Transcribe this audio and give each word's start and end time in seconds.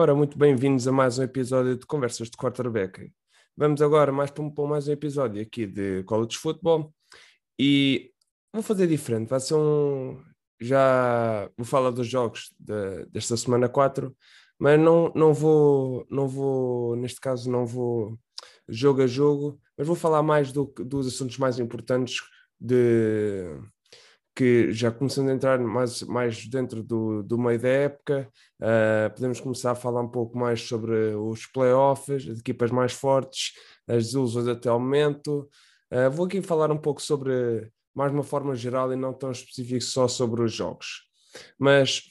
Ora, 0.00 0.14
muito 0.14 0.38
bem-vindos 0.38 0.88
a 0.88 0.92
mais 0.92 1.18
um 1.18 1.22
episódio 1.22 1.76
de 1.76 1.84
Conversas 1.84 2.30
de 2.30 2.36
Quarterback. 2.38 3.12
Vamos 3.54 3.82
agora 3.82 4.10
mais 4.10 4.30
para, 4.30 4.66
mais 4.66 4.88
um 4.88 4.92
episódio 4.92 5.42
aqui 5.42 5.66
de 5.66 6.02
College 6.04 6.38
Football 6.38 6.94
e 7.60 8.10
vou 8.50 8.62
fazer 8.62 8.86
diferente. 8.86 9.28
Vai 9.28 9.40
ser 9.40 9.56
um. 9.56 10.18
Já 10.58 11.50
vou 11.54 11.66
falar 11.66 11.90
dos 11.90 12.06
jogos 12.08 12.50
de, 12.58 13.04
desta 13.10 13.36
semana 13.36 13.68
4, 13.68 14.16
mas 14.58 14.80
não, 14.80 15.12
não, 15.14 15.34
vou, 15.34 16.06
não 16.10 16.26
vou, 16.26 16.96
neste 16.96 17.20
caso, 17.20 17.50
não 17.50 17.66
vou 17.66 18.18
jogo 18.66 19.02
a 19.02 19.06
jogo, 19.06 19.60
mas 19.76 19.86
vou 19.86 19.94
falar 19.94 20.22
mais 20.22 20.50
do, 20.50 20.64
dos 20.78 21.08
assuntos 21.08 21.36
mais 21.36 21.58
importantes 21.58 22.22
de 22.58 23.44
que 24.40 24.72
já 24.72 24.90
começando 24.90 25.28
a 25.28 25.34
entrar 25.34 25.58
mais, 25.58 26.00
mais 26.00 26.46
dentro 26.46 26.82
do, 26.82 27.22
do 27.22 27.36
meio 27.36 27.60
da 27.60 27.68
época, 27.68 28.26
uh, 28.58 29.14
podemos 29.14 29.38
começar 29.38 29.72
a 29.72 29.74
falar 29.74 30.00
um 30.00 30.08
pouco 30.08 30.38
mais 30.38 30.62
sobre 30.62 31.14
os 31.14 31.44
playoffs, 31.44 32.26
as 32.26 32.38
equipas 32.38 32.70
mais 32.70 32.94
fortes, 32.94 33.52
as 33.86 34.06
desilusões 34.06 34.48
até 34.48 34.70
ao 34.70 34.80
momento. 34.80 35.46
Uh, 35.92 36.10
vou 36.10 36.24
aqui 36.24 36.40
falar 36.40 36.70
um 36.70 36.78
pouco 36.78 37.02
sobre, 37.02 37.70
mais 37.94 38.10
uma 38.10 38.22
forma 38.22 38.54
geral 38.54 38.90
e 38.90 38.96
não 38.96 39.12
tão 39.12 39.30
específico 39.30 39.82
só 39.82 40.08
sobre 40.08 40.42
os 40.42 40.54
jogos. 40.54 41.02
Mas, 41.58 42.04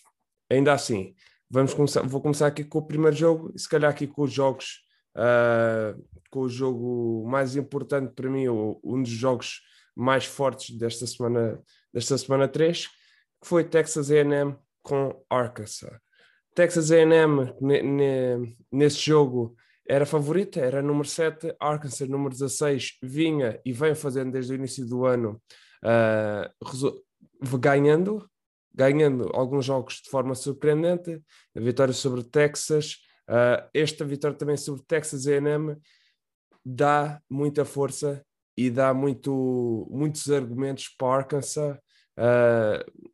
ainda 0.51 0.71
assim, 0.71 1.15
vamos 1.49 1.73
começar, 1.73 2.03
vou 2.03 2.21
começar 2.21 2.45
aqui 2.45 2.63
com 2.63 2.77
o 2.77 2.85
primeiro 2.85 3.15
jogo 3.15 3.51
e 3.55 3.59
se 3.59 3.67
calhar 3.67 3.89
aqui 3.89 4.05
com 4.05 4.21
os 4.21 4.31
jogos, 4.31 4.81
uh, 5.17 5.99
com 6.29 6.41
o 6.41 6.49
jogo 6.49 7.27
mais 7.27 7.55
importante 7.55 8.13
para 8.13 8.29
mim, 8.29 8.47
um 8.47 9.01
dos 9.01 9.09
jogos 9.09 9.61
mais 9.95 10.25
fortes 10.25 10.77
desta 10.77 11.05
semana 11.05 11.61
desta 11.93 12.17
semana 12.17 12.47
3, 12.47 12.87
que 13.41 13.47
foi 13.47 13.63
Texas 13.63 14.11
A&M 14.11 14.55
com 14.81 15.23
Arkansas. 15.29 15.97
Texas 16.53 16.91
A&M 16.91 17.53
nesse 18.71 18.99
jogo 18.99 19.55
era 19.87 20.05
favorita, 20.05 20.59
era 20.59 20.81
número 20.81 21.07
7, 21.07 21.55
Arkansas 21.59 22.07
número 22.07 22.31
16 22.31 22.97
vinha 23.01 23.59
e 23.65 23.73
vem 23.73 23.95
fazendo 23.95 24.31
desde 24.31 24.53
o 24.53 24.55
início 24.55 24.85
do 24.85 25.05
ano 25.05 25.41
uh, 25.83 27.57
ganhando, 27.57 28.29
ganhando 28.73 29.29
alguns 29.33 29.65
jogos 29.65 30.01
de 30.03 30.09
forma 30.09 30.35
surpreendente, 30.35 31.21
a 31.55 31.59
vitória 31.59 31.93
sobre 31.93 32.23
Texas, 32.23 32.97
uh, 33.27 33.67
esta 33.73 34.05
vitória 34.05 34.37
também 34.37 34.57
sobre 34.57 34.83
Texas 34.83 35.25
A&M 35.25 35.75
dá 36.63 37.19
muita 37.29 37.65
força 37.65 38.23
e 38.59 38.69
dá 38.69 38.93
muito, 38.93 39.87
muitos 39.89 40.29
argumentos 40.29 40.89
para 40.89 41.19
Arkansas 41.19 41.77
uh, 42.17 43.09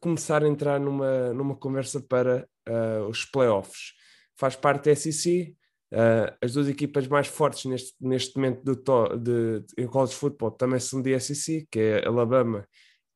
começar 0.00 0.42
a 0.42 0.48
entrar 0.48 0.80
numa, 0.80 1.32
numa 1.32 1.54
conversa 1.54 2.00
para 2.00 2.48
uh, 2.68 3.08
os 3.08 3.24
playoffs. 3.24 3.92
Faz 4.36 4.56
parte 4.56 4.86
da 4.86 4.96
SEC, 4.96 5.54
uh, 5.92 6.36
as 6.42 6.54
duas 6.54 6.68
equipas 6.68 7.06
mais 7.06 7.28
fortes 7.28 7.64
neste, 7.66 7.94
neste 8.00 8.36
momento 8.36 8.64
do 8.64 8.74
to, 8.74 9.16
de, 9.16 9.60
de, 9.60 9.84
em 9.84 9.86
college 9.86 10.16
football 10.16 10.50
também 10.50 10.80
são 10.80 11.00
de 11.00 11.16
SEC, 11.20 11.68
que 11.70 11.78
é 11.78 12.04
Alabama 12.04 12.66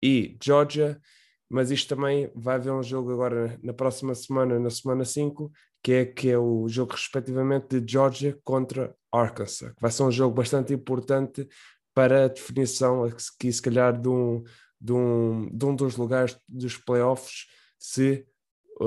e 0.00 0.38
Georgia, 0.40 1.00
mas 1.48 1.72
isto 1.72 1.96
também 1.96 2.30
vai 2.32 2.54
haver 2.54 2.72
um 2.72 2.82
jogo 2.82 3.12
agora 3.12 3.58
na 3.60 3.72
próxima 3.72 4.14
semana, 4.14 4.56
na 4.60 4.70
semana 4.70 5.04
5, 5.04 5.50
que 5.82 5.92
é, 5.92 6.04
que 6.04 6.30
é 6.30 6.38
o 6.38 6.68
jogo 6.68 6.92
respectivamente 6.92 7.80
de 7.80 7.92
Georgia 7.92 8.38
contra 8.44 8.94
Arkansas, 9.12 9.72
que 9.72 9.80
vai 9.80 9.90
ser 9.90 10.02
um 10.02 10.10
jogo 10.10 10.34
bastante 10.34 10.72
importante 10.72 11.48
para 11.94 12.24
a 12.24 12.28
definição 12.28 13.06
se 13.18 13.62
calhar 13.62 13.98
de 13.98 14.08
um, 14.08 14.42
de 14.80 14.92
um, 14.92 15.48
de 15.52 15.64
um 15.64 15.74
dos 15.74 15.96
lugares 15.96 16.38
dos 16.48 16.76
playoffs 16.76 17.46
se 17.78 18.26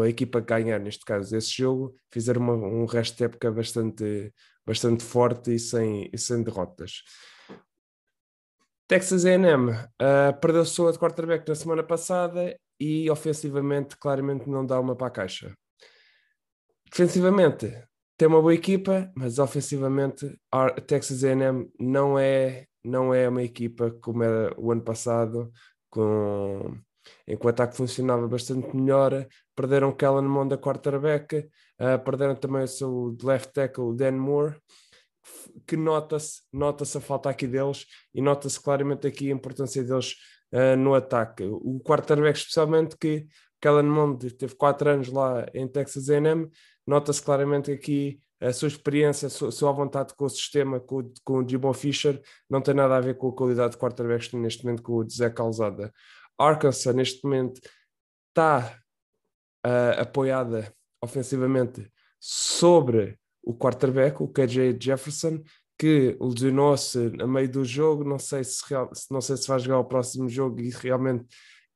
a 0.01 0.07
equipa 0.07 0.39
ganhar, 0.39 0.79
neste 0.79 1.05
caso, 1.05 1.35
esse 1.35 1.51
jogo, 1.51 1.95
fizer 2.11 2.37
uma, 2.37 2.53
um 2.53 2.85
resto 2.85 3.17
de 3.17 3.25
época 3.25 3.51
bastante, 3.51 4.33
bastante 4.65 5.03
forte 5.03 5.53
e 5.53 5.59
sem, 5.59 6.09
e 6.11 6.17
sem 6.17 6.41
derrotas. 6.41 7.03
Texas 8.87 9.25
A&M 9.25 9.71
uh, 9.71 10.39
perdeu 10.41 10.65
sua 10.65 10.91
de 10.91 10.99
quarterback 10.99 11.47
na 11.47 11.55
semana 11.55 11.83
passada 11.83 12.57
e 12.79 13.09
ofensivamente 13.09 13.95
claramente 13.97 14.49
não 14.49 14.65
dá 14.65 14.79
uma 14.79 14.95
para 14.95 15.07
a 15.07 15.11
caixa. 15.11 15.53
Defensivamente 16.93 17.73
tem 18.15 18.27
uma 18.27 18.39
boa 18.39 18.53
equipa, 18.53 19.11
mas 19.15 19.39
ofensivamente 19.39 20.39
a 20.51 20.69
Texas 20.69 21.23
A&M 21.23 21.67
não 21.79 22.19
é 22.19 22.67
não 22.83 23.11
é 23.11 23.27
uma 23.27 23.41
equipa 23.41 23.89
como 23.99 24.21
era 24.21 24.53
o 24.59 24.71
ano 24.71 24.83
passado, 24.83 25.51
com 25.89 26.77
em 27.27 27.35
que 27.35 27.45
o 27.47 27.49
ataque 27.49 27.75
funcionava 27.75 28.27
bastante 28.27 28.75
melhor, 28.75 29.25
perderam 29.55 29.91
Kellen 29.91 30.27
Mond 30.27 30.51
da 30.51 30.57
quarterback, 30.57 31.49
uh, 31.79 32.03
perderam 32.05 32.35
também 32.35 32.63
o 32.63 32.67
seu 32.67 33.17
left 33.23 33.51
tackle 33.53 33.95
Dan 33.95 34.11
Moore, 34.11 34.55
que 35.65 35.75
nota-se 35.75 36.41
nota 36.53 36.83
a 36.83 37.01
falta 37.01 37.27
aqui 37.27 37.47
deles 37.47 37.87
e 38.13 38.21
nota-se 38.21 38.61
claramente 38.61 39.07
aqui 39.07 39.31
a 39.31 39.33
importância 39.33 39.83
deles 39.83 40.13
uh, 40.53 40.77
no 40.77 40.93
ataque. 40.93 41.43
O 41.43 41.81
quarterback 41.83 42.37
especialmente 42.37 42.95
que 42.95 43.25
Kellen 43.63 43.89
Mond 43.89 44.29
teve 44.31 44.55
quatro 44.55 44.89
anos 44.89 45.07
lá 45.07 45.45
em 45.53 45.65
Texas 45.67 46.09
A&M, 46.09 46.49
nota-se 46.85 47.21
claramente 47.21 47.71
aqui 47.71 48.19
a 48.41 48.51
sua 48.51 48.67
experiência, 48.67 49.27
a 49.27 49.29
sua, 49.29 49.49
a 49.49 49.51
sua 49.51 49.71
vontade 49.71 50.13
com 50.15 50.25
o 50.25 50.29
sistema, 50.29 50.79
com, 50.79 51.11
com 51.23 51.39
o 51.39 51.47
Jimbo 51.47 51.71
Fisher, 51.73 52.21
não 52.49 52.61
tem 52.61 52.73
nada 52.73 52.97
a 52.97 53.01
ver 53.01 53.17
com 53.17 53.29
a 53.29 53.35
qualidade 53.35 53.73
de 53.73 53.79
quarterbacks 53.79 54.33
neste 54.33 54.65
momento 54.65 54.83
com 54.83 54.93
o 54.97 55.09
Zé 55.09 55.29
Calzada. 55.29 55.93
Arkansas, 56.37 56.93
neste 56.93 57.23
momento, 57.23 57.61
está 58.29 58.77
uh, 59.65 60.01
apoiada 60.01 60.73
ofensivamente 61.01 61.89
sobre 62.19 63.17
o 63.41 63.53
quarterback, 63.53 64.21
o 64.21 64.27
KJ 64.27 64.77
Jefferson, 64.79 65.41
que 65.77 66.17
lesionou-se 66.19 67.11
a 67.19 67.27
meio 67.27 67.49
do 67.49 67.65
jogo, 67.65 68.03
não 68.03 68.19
sei 68.19 68.43
se, 68.43 68.63
real, 68.69 68.89
não 69.11 69.21
sei 69.21 69.37
se 69.37 69.47
vai 69.47 69.59
jogar 69.59 69.79
o 69.79 69.85
próximo 69.85 70.29
jogo 70.29 70.61
e 70.61 70.69
realmente 70.69 71.25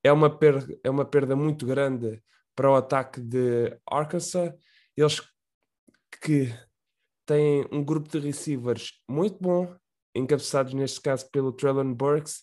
é 0.03 0.11
uma 0.11 0.29
perda, 0.29 0.77
é 0.83 0.89
uma 0.89 1.05
perda 1.05 1.35
muito 1.35 1.65
grande 1.65 2.21
para 2.55 2.71
o 2.71 2.75
ataque 2.75 3.19
de 3.19 3.77
Arkansas. 3.85 4.53
Eles 4.97 5.21
que 6.21 6.51
têm 7.25 7.67
um 7.71 7.83
grupo 7.83 8.09
de 8.09 8.19
receivers 8.19 8.93
muito 9.07 9.37
bom, 9.39 9.75
encabeçados 10.15 10.73
neste 10.73 10.99
caso 10.99 11.29
pelo 11.29 11.51
Traylon 11.51 11.93
Burks, 11.93 12.41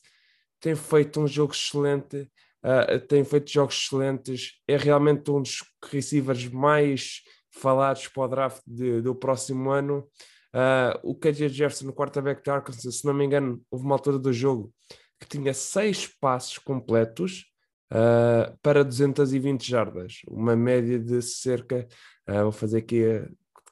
tem 0.61 0.77
feito 0.77 1.21
um 1.21 1.27
jogo 1.27 1.53
excelente, 1.53 2.31
uh, 2.65 3.25
feito 3.25 3.51
jogos 3.51 3.75
excelentes, 3.75 4.53
é 4.69 4.77
realmente 4.77 5.31
um 5.31 5.43
dos 5.43 5.65
receivers 5.91 6.47
mais 6.47 7.23
falados 7.51 8.07
para 8.09 8.23
o 8.23 8.29
draft 8.29 8.63
de, 8.67 9.01
do 9.03 9.15
próximo 9.15 9.71
ano. 9.71 10.09
Uh, 10.55 11.11
o 11.11 11.15
KJ 11.17 11.49
Jefferson, 11.49 11.87
no 11.87 11.93
quarterback 11.93 12.43
de 12.43 12.51
Arkansas, 12.51 13.01
se 13.01 13.05
não 13.05 13.13
me 13.13 13.25
engano, 13.25 13.61
houve 13.71 13.85
uma 13.85 13.97
altura 13.97 14.19
do 14.19 14.33
jogo 14.33 14.73
que 15.19 15.27
tinha 15.27 15.53
seis 15.53 16.07
passos 16.07 16.59
completos 16.59 17.47
uh, 17.93 18.57
para 18.63 18.85
220 18.85 19.69
jardas, 19.69 20.21
uma 20.29 20.55
média 20.55 20.99
de 20.99 21.21
cerca, 21.23 21.87
uh, 22.29 22.43
vou 22.43 22.53
fazer 22.53 22.79
aqui 22.79 23.03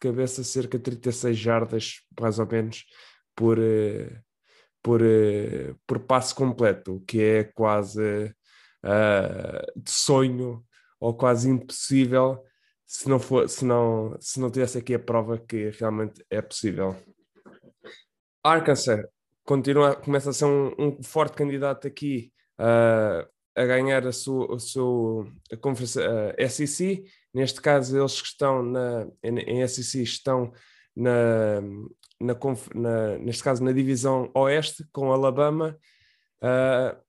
cabeça 0.03 0.43
cerca 0.43 0.77
de 0.77 0.83
36 0.83 1.39
jardas, 1.39 2.01
mais 2.21 2.41
ou 2.41 2.47
menos, 2.47 2.85
por, 3.37 3.57
eh, 3.61 4.21
por, 4.83 5.01
eh, 5.01 5.75
por 5.87 6.01
passo 6.01 6.35
completo, 6.35 6.97
o 6.97 7.01
que 7.01 7.23
é 7.23 7.45
quase 7.45 8.35
uh, 8.85 9.81
de 9.81 9.91
sonho 9.91 10.65
ou 10.99 11.15
quase 11.15 11.49
impossível 11.49 12.43
se 12.85 13.09
não, 13.09 13.21
for, 13.21 13.49
se, 13.49 13.65
não, 13.65 14.17
se 14.21 14.41
não 14.41 14.51
tivesse 14.51 14.77
aqui 14.77 14.93
a 14.93 14.99
prova 14.99 15.39
que 15.39 15.71
realmente 15.71 16.25
é 16.29 16.43
possível. 16.43 16.97
Arkansas 18.43 19.07
continua, 19.45 19.95
começa 19.95 20.31
a 20.31 20.33
ser 20.33 20.47
um, 20.47 20.75
um 20.79 21.03
forte 21.03 21.37
candidato 21.37 21.87
aqui 21.87 22.33
uh, 22.59 23.27
a 23.55 23.65
ganhar 23.65 24.05
a 24.05 24.13
sua, 24.13 24.57
a 24.57 24.59
sua 24.59 25.27
a 25.51 25.57
conferência 25.57 26.03
SEC 26.49 27.05
Neste 27.35 27.61
caso, 27.61 27.99
eles 27.99 28.21
que 28.21 28.29
estão 28.29 28.63
na, 28.63 29.07
em 29.23 29.67
SEC 29.67 30.03
estão 30.03 30.53
na, 30.95 31.61
na, 32.21 32.35
na, 32.75 33.19
neste 33.19 33.43
caso 33.43 33.65
na 33.65 33.73
divisão 33.73 34.31
Oeste 34.35 34.85
com 34.93 35.13
Alabama. 35.13 35.79
Uh, 36.43 37.01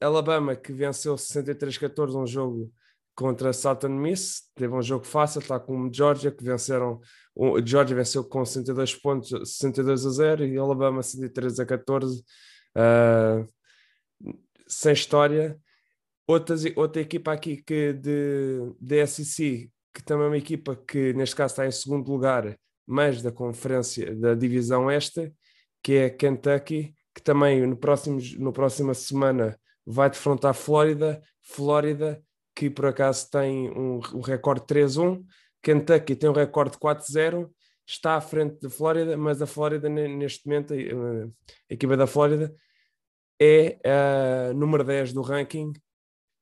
Alabama 0.00 0.56
que 0.56 0.72
venceu 0.72 1.14
63-14 1.14 2.14
um 2.14 2.26
jogo 2.26 2.72
contra 3.14 3.52
Southern 3.52 3.96
Miss, 3.96 4.42
teve 4.54 4.72
um 4.72 4.82
jogo 4.82 5.04
fácil, 5.04 5.40
está 5.40 5.58
com 5.58 5.92
Georgia 5.92 6.30
que 6.30 6.44
venceram, 6.44 7.00
o 7.34 7.60
Georgia 7.64 7.96
venceu 7.96 8.22
com 8.22 8.44
62 8.44 8.94
pontos, 8.94 9.30
62 9.58 10.06
a 10.06 10.10
0 10.10 10.46
e 10.46 10.56
Alabama 10.56 11.02
63 11.02 11.58
a 11.58 11.66
14, 11.66 12.24
uh, 12.76 13.44
sem 14.68 14.92
história. 14.92 15.58
Outras, 16.30 16.62
outra 16.76 17.00
equipa 17.00 17.32
aqui 17.32 17.56
que 17.56 17.94
de, 17.94 18.74
de 18.78 19.06
SEC, 19.06 19.70
que 19.94 20.02
também 20.04 20.26
é 20.26 20.28
uma 20.28 20.36
equipa 20.36 20.76
que 20.76 21.14
neste 21.14 21.34
caso 21.34 21.52
está 21.52 21.66
em 21.66 21.70
segundo 21.70 22.12
lugar, 22.12 22.54
mas 22.86 23.22
da 23.22 23.32
conferência 23.32 24.14
da 24.14 24.34
divisão 24.34 24.90
esta, 24.90 25.32
que 25.82 25.94
é 25.94 26.10
Kentucky, 26.10 26.94
que 27.14 27.22
também 27.22 27.66
no 27.66 27.78
próximo, 27.78 28.20
no 28.38 28.52
próxima 28.52 28.92
semana 28.92 29.58
vai 29.86 30.10
defrontar 30.10 30.52
Flórida, 30.52 31.22
Flórida 31.42 32.22
que 32.54 32.68
por 32.68 32.86
acaso 32.86 33.30
tem 33.30 33.70
um, 33.70 34.00
um 34.12 34.20
recorde 34.20 34.66
3-1, 34.66 35.24
Kentucky 35.62 36.14
tem 36.14 36.28
um 36.28 36.34
recorde 36.34 36.72
de 36.72 36.78
4-0, 36.78 37.48
está 37.86 38.16
à 38.16 38.20
frente 38.20 38.60
da 38.60 38.68
Flórida, 38.68 39.16
mas 39.16 39.40
a 39.40 39.46
Flórida, 39.46 39.88
neste 39.88 40.46
momento, 40.46 40.74
a 40.74 41.72
equipa 41.72 41.96
da 41.96 42.06
Flórida 42.06 42.54
é 43.40 43.78
a 43.82 44.52
número 44.52 44.84
10 44.84 45.14
do 45.14 45.22
ranking 45.22 45.72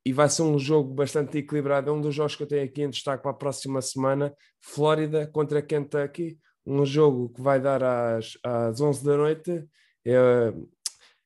e 0.06 0.12
vai 0.12 0.29
ser 0.29 0.43
um 0.43 0.56
jogo 0.56 0.94
bastante 0.94 1.38
equilibrado. 1.38 1.91
É 1.91 1.93
um 1.93 2.00
dos 2.00 2.14
jogos 2.14 2.37
que 2.37 2.44
eu 2.44 2.47
tenho 2.47 2.62
aqui 2.62 2.81
em 2.81 2.91
destaque 2.91 3.25
para 3.25 3.32
a 3.32 3.35
próxima 3.35 3.82
semana: 3.82 4.32
Flórida 4.61 5.26
contra 5.26 5.61
Kentucky. 5.61 6.38
Um 6.64 6.87
jogo 6.87 7.31
que 7.31 7.43
vai 7.43 7.61
dar 7.61 7.82
às, 7.82 8.38
às 8.44 8.81
11 8.81 9.05
da 9.05 9.17
noite. 9.17 9.64
É, 10.06 10.55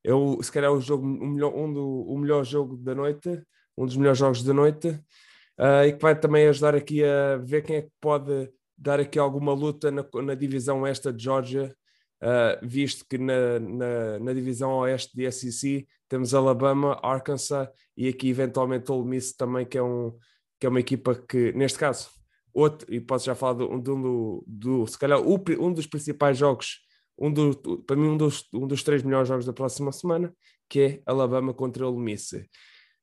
é 0.03 0.15
o, 0.15 0.43
se 0.43 0.51
calhar 0.51 0.73
o, 0.73 0.81
jogo, 0.81 1.07
o, 1.07 1.27
melhor, 1.27 1.55
um 1.55 1.71
do, 1.71 1.87
o 2.09 2.17
melhor 2.17 2.43
jogo 2.43 2.75
da 2.79 2.95
noite, 2.95 3.43
um 3.77 3.85
dos 3.85 3.99
melhores 3.99 4.19
jogos 4.19 4.43
da 4.43 4.55
noite, 4.55 4.89
uh, 4.89 5.85
e 5.87 5.93
que 5.93 6.01
vai 6.01 6.19
também 6.19 6.49
ajudar 6.49 6.75
aqui 6.75 7.05
a 7.05 7.37
ver 7.37 7.63
quem 7.63 7.77
é 7.77 7.83
que 7.83 7.93
pode 8.01 8.51
dar 8.79 8.99
aqui 8.99 9.19
alguma 9.19 9.53
luta 9.53 9.91
na, 9.91 10.07
na 10.23 10.35
divisão 10.35 10.87
esta 10.87 11.13
de 11.13 11.23
Georgia, 11.23 11.75
uh, 12.23 12.67
visto 12.67 13.05
que 13.07 13.19
na, 13.19 13.61
na, 13.61 14.19
na, 14.21 14.33
divisão 14.33 14.73
oeste 14.79 15.15
de 15.15 15.31
SEC 15.31 15.87
temos 16.11 16.35
Alabama, 16.35 16.99
Arkansas 17.03 17.69
e 17.97 18.09
aqui 18.09 18.29
eventualmente 18.29 18.91
Ole 18.93 19.09
Miss 19.09 19.33
também, 19.33 19.65
que 19.65 19.79
é, 19.79 19.83
um, 19.83 20.13
que 20.59 20.67
é 20.67 20.69
uma 20.69 20.81
equipa 20.81 21.15
que, 21.15 21.53
neste 21.53 21.79
caso, 21.79 22.11
outro, 22.53 22.93
e 22.93 23.01
posso 23.01 23.25
já 23.25 23.35
falar 23.35 23.55
de 23.55 23.63
um 23.65 23.81
do, 23.81 24.45
do, 24.47 24.87
se 24.87 24.99
calhar 24.99 25.21
o, 25.21 25.41
um 25.61 25.73
dos 25.73 25.87
principais 25.87 26.37
jogos 26.37 26.81
um 27.17 27.31
do, 27.31 27.83
para 27.87 27.97
mim 27.97 28.09
um 28.09 28.17
dos, 28.17 28.49
um 28.53 28.67
dos 28.67 28.83
três 28.83 29.03
melhores 29.03 29.29
jogos 29.29 29.45
da 29.45 29.53
próxima 29.53 29.93
semana, 29.93 30.35
que 30.69 30.81
é 30.81 31.03
Alabama 31.05 31.53
contra 31.53 31.87
o 31.87 31.97
Miss. 31.99 32.31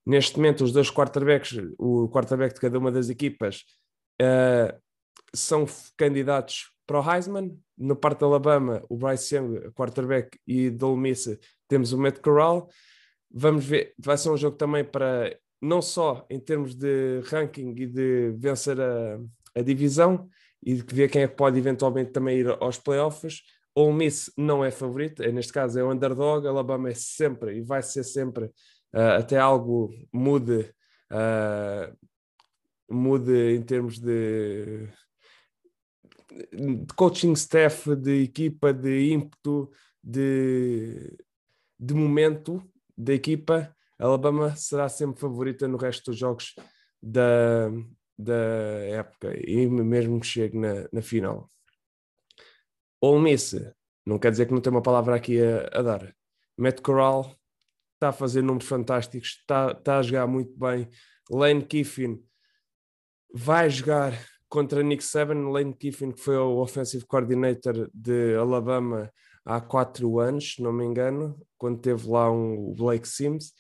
Neste 0.06 0.38
momento, 0.38 0.64
os 0.64 0.72
dois 0.72 0.90
quarterbacks, 0.90 1.56
o 1.78 2.10
quarterback 2.10 2.56
de 2.56 2.60
cada 2.60 2.80
uma 2.80 2.92
das 2.92 3.10
equipas, 3.10 3.64
uh, 4.22 4.76
são 5.34 5.66
candidatos 5.96 6.72
para 6.88 7.00
o 7.00 7.12
Heisman. 7.12 7.58
No 7.78 7.96
parte 7.96 8.20
de 8.20 8.26
Alabama, 8.26 8.82
o 8.90 8.98
Bryce 8.98 9.36
Young, 9.36 9.72
quarterback, 9.76 10.40
e 10.48 10.72
do 10.72 10.90
Ole 10.90 11.02
Miss 11.02 11.38
temos 11.68 11.94
o 11.94 11.98
Matt 11.98 12.20
Corral. 12.20 12.68
Vamos 13.30 13.66
ver, 13.66 13.94
vai 13.98 14.18
ser 14.18 14.30
um 14.30 14.38
jogo 14.38 14.58
também 14.58 14.84
para, 14.84 15.38
não 15.62 15.82
só 15.82 16.26
em 16.30 16.40
termos 16.40 16.76
de 16.76 17.22
ranking 17.26 17.74
e 17.78 17.86
de 17.86 18.32
vencer 18.38 18.80
a, 18.80 19.20
a 19.56 19.62
divisão, 19.62 20.30
e 20.64 20.76
de 20.76 20.96
ver 20.96 21.10
quem 21.10 21.24
é 21.24 21.28
que 21.28 21.36
pode 21.36 21.58
eventualmente 21.58 22.12
também 22.12 22.40
ir 22.40 22.48
aos 22.48 22.78
playoffs, 22.78 23.42
Ole 23.76 23.94
Miss 23.94 24.32
não 24.36 24.66
é 24.66 24.72
favorito, 24.72 25.22
é, 25.22 25.32
neste 25.32 25.54
caso 25.54 25.80
é 25.80 25.84
o 25.84 25.92
underdog, 25.92 26.48
Alabama 26.48 26.90
é 26.90 26.96
sempre 26.96 27.58
e 27.58 27.62
vai 27.62 27.84
ser 27.84 28.04
sempre, 28.04 28.46
uh, 28.46 29.20
até 29.20 29.38
algo 29.38 29.94
mude, 30.12 30.74
uh, 31.12 31.96
mude 32.90 33.56
em 33.56 33.62
termos 33.62 34.00
de, 34.00 34.88
de, 36.52 36.94
coaching 36.96 37.34
staff, 37.34 37.96
de 37.96 38.24
equipa, 38.24 38.74
de 38.74 39.12
ímpeto, 39.12 39.72
de, 40.04 41.16
de 41.80 41.94
momento 41.94 42.64
da 42.98 43.14
equipa, 43.14 43.76
Alabama 44.00 44.56
será 44.56 44.90
sempre 44.90 45.20
favorita 45.20 45.68
no 45.68 45.78
resto 45.78 46.12
dos 46.12 46.20
jogos 46.20 46.56
da, 47.02 47.70
da 48.18 48.34
época 48.34 49.34
e 49.38 49.68
mesmo 49.68 50.20
que 50.20 50.28
chegue 50.28 50.58
na, 50.58 50.88
na 50.92 51.02
final. 51.02 51.50
Ole 53.02 53.22
Miss, 53.22 53.56
não 54.06 54.18
quer 54.18 54.32
dizer 54.32 54.48
que 54.48 54.54
não 54.54 54.62
tem 54.62 54.72
uma 54.72 54.82
palavra 54.82 55.16
aqui 55.16 55.40
a, 55.42 55.68
a 55.80 55.82
dar. 55.82 56.16
Matt 56.58 56.82
Corral 56.82 57.36
está 57.94 58.10
a 58.10 58.14
fazer 58.14 58.42
números 58.42 58.68
fantásticos, 58.68 59.38
está, 59.40 59.72
está 59.72 60.00
a 60.00 60.02
jogar 60.02 60.28
muito 60.28 60.58
bem. 60.58 60.90
Lane 61.30 61.64
Kiffin 61.64 62.24
vai 63.34 63.70
jogar 63.70 64.14
contra 64.50 64.82
Nick 64.82 65.04
Saban. 65.04 65.50
Lane 65.50 65.74
Kiffin, 65.74 66.12
que 66.12 66.22
foi 66.22 66.38
o 66.38 66.58
offensive 66.58 67.06
coordinator 67.06 67.90
de 67.94 68.36
Alabama 68.36 69.12
há 69.48 69.62
quatro 69.62 70.20
anos, 70.20 70.56
se 70.56 70.62
não 70.62 70.74
me 70.74 70.84
engano, 70.84 71.40
quando 71.58 71.80
teve 71.80 72.08
lá 72.10 72.30
um, 72.30 72.70
o 72.70 72.76
Blake 72.76 73.08
Sims. 73.08 73.54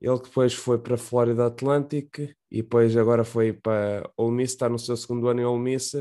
Ele 0.00 0.18
depois 0.20 0.52
foi 0.52 0.78
para 0.78 0.94
a 0.94 0.98
Florida 0.98 1.46
Atlantic 1.46 2.18
e 2.50 2.62
depois 2.62 2.94
agora 2.96 3.24
foi 3.24 3.52
para 3.52 4.08
Ole 4.16 4.32
Miss, 4.36 4.52
está 4.52 4.68
no 4.68 4.78
seu 4.78 4.96
segundo 4.96 5.28
ano 5.28 5.40
em 5.40 5.44
Ole 5.44 5.60
Miss. 5.60 5.92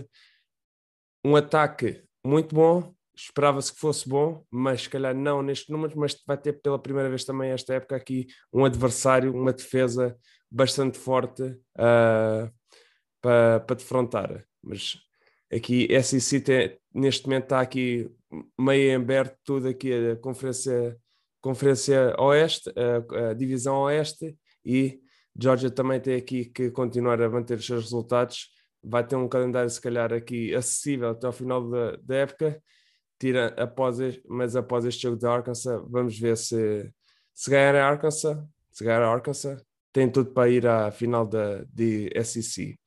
Um 1.23 1.35
ataque 1.35 2.03
muito 2.25 2.53
bom, 2.53 2.93
esperava-se 3.15 3.73
que 3.73 3.79
fosse 3.79 4.07
bom, 4.07 4.45
mas 4.51 4.83
se 4.83 4.89
calhar 4.89 5.15
não 5.15 5.41
neste 5.41 5.71
número, 5.71 5.97
mas 5.97 6.21
vai 6.25 6.37
ter 6.37 6.53
pela 6.61 6.79
primeira 6.79 7.09
vez 7.09 7.23
também 7.23 7.51
esta 7.51 7.73
época 7.73 7.95
aqui 7.95 8.27
um 8.53 8.65
adversário, 8.65 9.33
uma 9.33 9.53
defesa 9.53 10.17
bastante 10.51 10.97
forte 10.97 11.43
uh, 11.43 12.51
para, 13.21 13.59
para 13.61 13.75
defrontar. 13.75 14.45
Mas 14.61 14.97
aqui 15.51 15.87
SEC 16.01 16.43
tem, 16.43 16.79
neste 16.93 17.25
momento 17.25 17.43
está 17.43 17.61
aqui 17.61 18.09
meio 18.57 18.95
aberto 18.95 19.37
tudo 19.43 19.67
aqui 19.67 19.91
a 19.93 20.15
conferência, 20.17 20.97
conferência 21.41 22.15
Oeste, 22.19 22.71
a, 22.75 23.29
a 23.29 23.33
divisão 23.33 23.77
Oeste 23.81 24.37
e 24.63 24.99
Georgia 25.39 25.69
também 25.69 25.99
tem 25.99 26.15
aqui 26.15 26.45
que 26.45 26.69
continuar 26.71 27.21
a 27.21 27.29
manter 27.29 27.57
os 27.57 27.65
seus 27.65 27.85
resultados. 27.85 28.49
Vai 28.83 29.05
ter 29.05 29.15
um 29.15 29.27
calendário 29.27 29.69
se 29.69 29.81
calhar 29.81 30.13
aqui 30.13 30.53
acessível 30.53 31.09
até 31.09 31.27
ao 31.27 31.33
final 31.33 31.69
da, 31.69 31.95
da 31.97 32.15
época, 32.15 32.61
tira 33.19 33.47
após 33.57 33.97
mas 34.27 34.55
após 34.55 34.85
este 34.85 35.03
jogo 35.03 35.17
de 35.17 35.27
Arkansas, 35.27 35.81
vamos 35.87 36.17
ver 36.17 36.37
se, 36.37 36.91
se 37.33 37.49
ganhar 37.49 37.75
a 37.75 37.87
Arkansas, 37.87 38.37
se 38.71 38.83
ganhar 38.83 39.01
a 39.01 39.11
Arkansas, 39.11 39.63
tem 39.91 40.09
tudo 40.09 40.31
para 40.31 40.49
ir 40.49 40.67
à 40.67 40.91
final 40.91 41.25
da 41.25 41.63
de 41.73 42.09
SEC. 42.23 42.77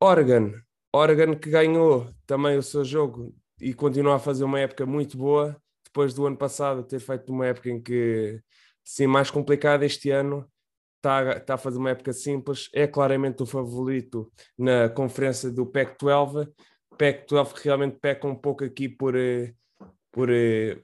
Oregon, 0.00 0.52
Oregon 0.92 1.36
que 1.36 1.50
ganhou 1.50 2.10
também 2.26 2.56
o 2.56 2.62
seu 2.62 2.84
jogo 2.84 3.34
e 3.60 3.74
continua 3.74 4.16
a 4.16 4.18
fazer 4.18 4.44
uma 4.44 4.60
época 4.60 4.84
muito 4.86 5.16
boa, 5.16 5.56
depois 5.84 6.12
do 6.14 6.26
ano 6.26 6.36
passado 6.36 6.82
ter 6.82 7.00
feito 7.00 7.32
uma 7.32 7.46
época 7.46 7.70
em 7.70 7.80
que 7.80 8.40
sim, 8.84 9.06
mais 9.06 9.30
complicada 9.30 9.84
este 9.84 10.10
ano, 10.10 10.48
está, 10.96 11.36
está 11.36 11.54
a 11.54 11.58
fazer 11.58 11.78
uma 11.78 11.90
época 11.90 12.12
simples, 12.12 12.68
é 12.72 12.86
claramente 12.86 13.42
o 13.42 13.46
favorito 13.46 14.30
na 14.58 14.88
conferência 14.88 15.50
do 15.50 15.66
PEC-12. 15.66 16.48
PEC-12 16.98 17.54
realmente 17.62 17.98
peca 18.00 18.26
um 18.26 18.34
pouco 18.34 18.64
aqui 18.64 18.88
por, 18.88 19.16
eh, 19.16 19.54
por 20.12 20.30
eh, 20.30 20.78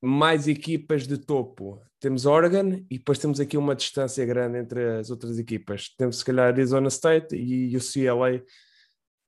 mais 0.00 0.48
equipas 0.48 1.06
de 1.06 1.18
topo. 1.18 1.80
Temos 2.00 2.26
Oregon 2.26 2.84
e 2.90 2.98
depois 2.98 3.18
temos 3.18 3.40
aqui 3.40 3.56
uma 3.56 3.74
distância 3.74 4.24
grande 4.26 4.58
entre 4.58 4.98
as 4.98 5.10
outras 5.10 5.38
equipas. 5.38 5.88
Temos 5.96 6.18
se 6.18 6.24
calhar 6.24 6.48
Arizona 6.48 6.88
State 6.88 7.34
e 7.34 7.76
o 7.76 7.80
CLA. 7.80 8.42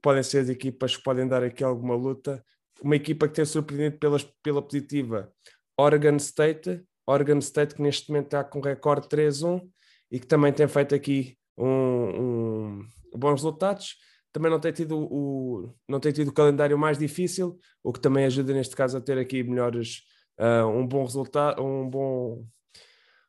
Podem 0.07 0.23
ser 0.23 0.39
as 0.39 0.49
equipas 0.49 0.97
que 0.97 1.03
podem 1.03 1.27
dar 1.27 1.43
aqui 1.43 1.65
alguma 1.65 1.97
luta. 1.97 2.41
Uma 2.81 2.95
equipa 2.95 3.27
que 3.27 3.35
tem 3.35 3.45
surpreendido 3.45 3.99
pelas, 3.99 4.23
pela 4.41 4.63
positiva, 4.63 5.33
Oregon 5.77 6.15
State, 6.15 6.81
Oregon 7.05 7.39
State, 7.39 7.75
que 7.75 7.83
neste 7.83 8.09
momento 8.09 8.27
está 8.27 8.45
com 8.45 8.61
recorde 8.61 9.09
3-1 9.09 9.69
e 10.09 10.21
que 10.21 10.27
também 10.29 10.53
tem 10.53 10.69
feito 10.69 10.95
aqui 10.95 11.37
um, 11.59 11.67
um, 11.67 12.87
bons 13.17 13.33
resultados. 13.33 13.97
Também 14.33 14.49
não 14.49 14.61
tem, 14.61 14.71
tido 14.71 14.97
o, 14.97 15.75
não 15.89 15.99
tem 15.99 16.13
tido 16.13 16.29
o 16.29 16.33
calendário 16.33 16.79
mais 16.79 16.97
difícil, 16.97 17.59
o 17.83 17.93
que 17.93 17.99
também 17.99 18.27
ajuda 18.27 18.55
neste 18.55 18.77
caso 18.77 18.99
a 18.99 19.01
ter 19.01 19.19
aqui 19.19 19.43
melhores, 19.43 20.03
uh, 20.39 20.69
um 20.69 20.87
bom 20.87 21.03
resultado, 21.03 21.61
um 21.61 21.91
bom, 21.91 22.47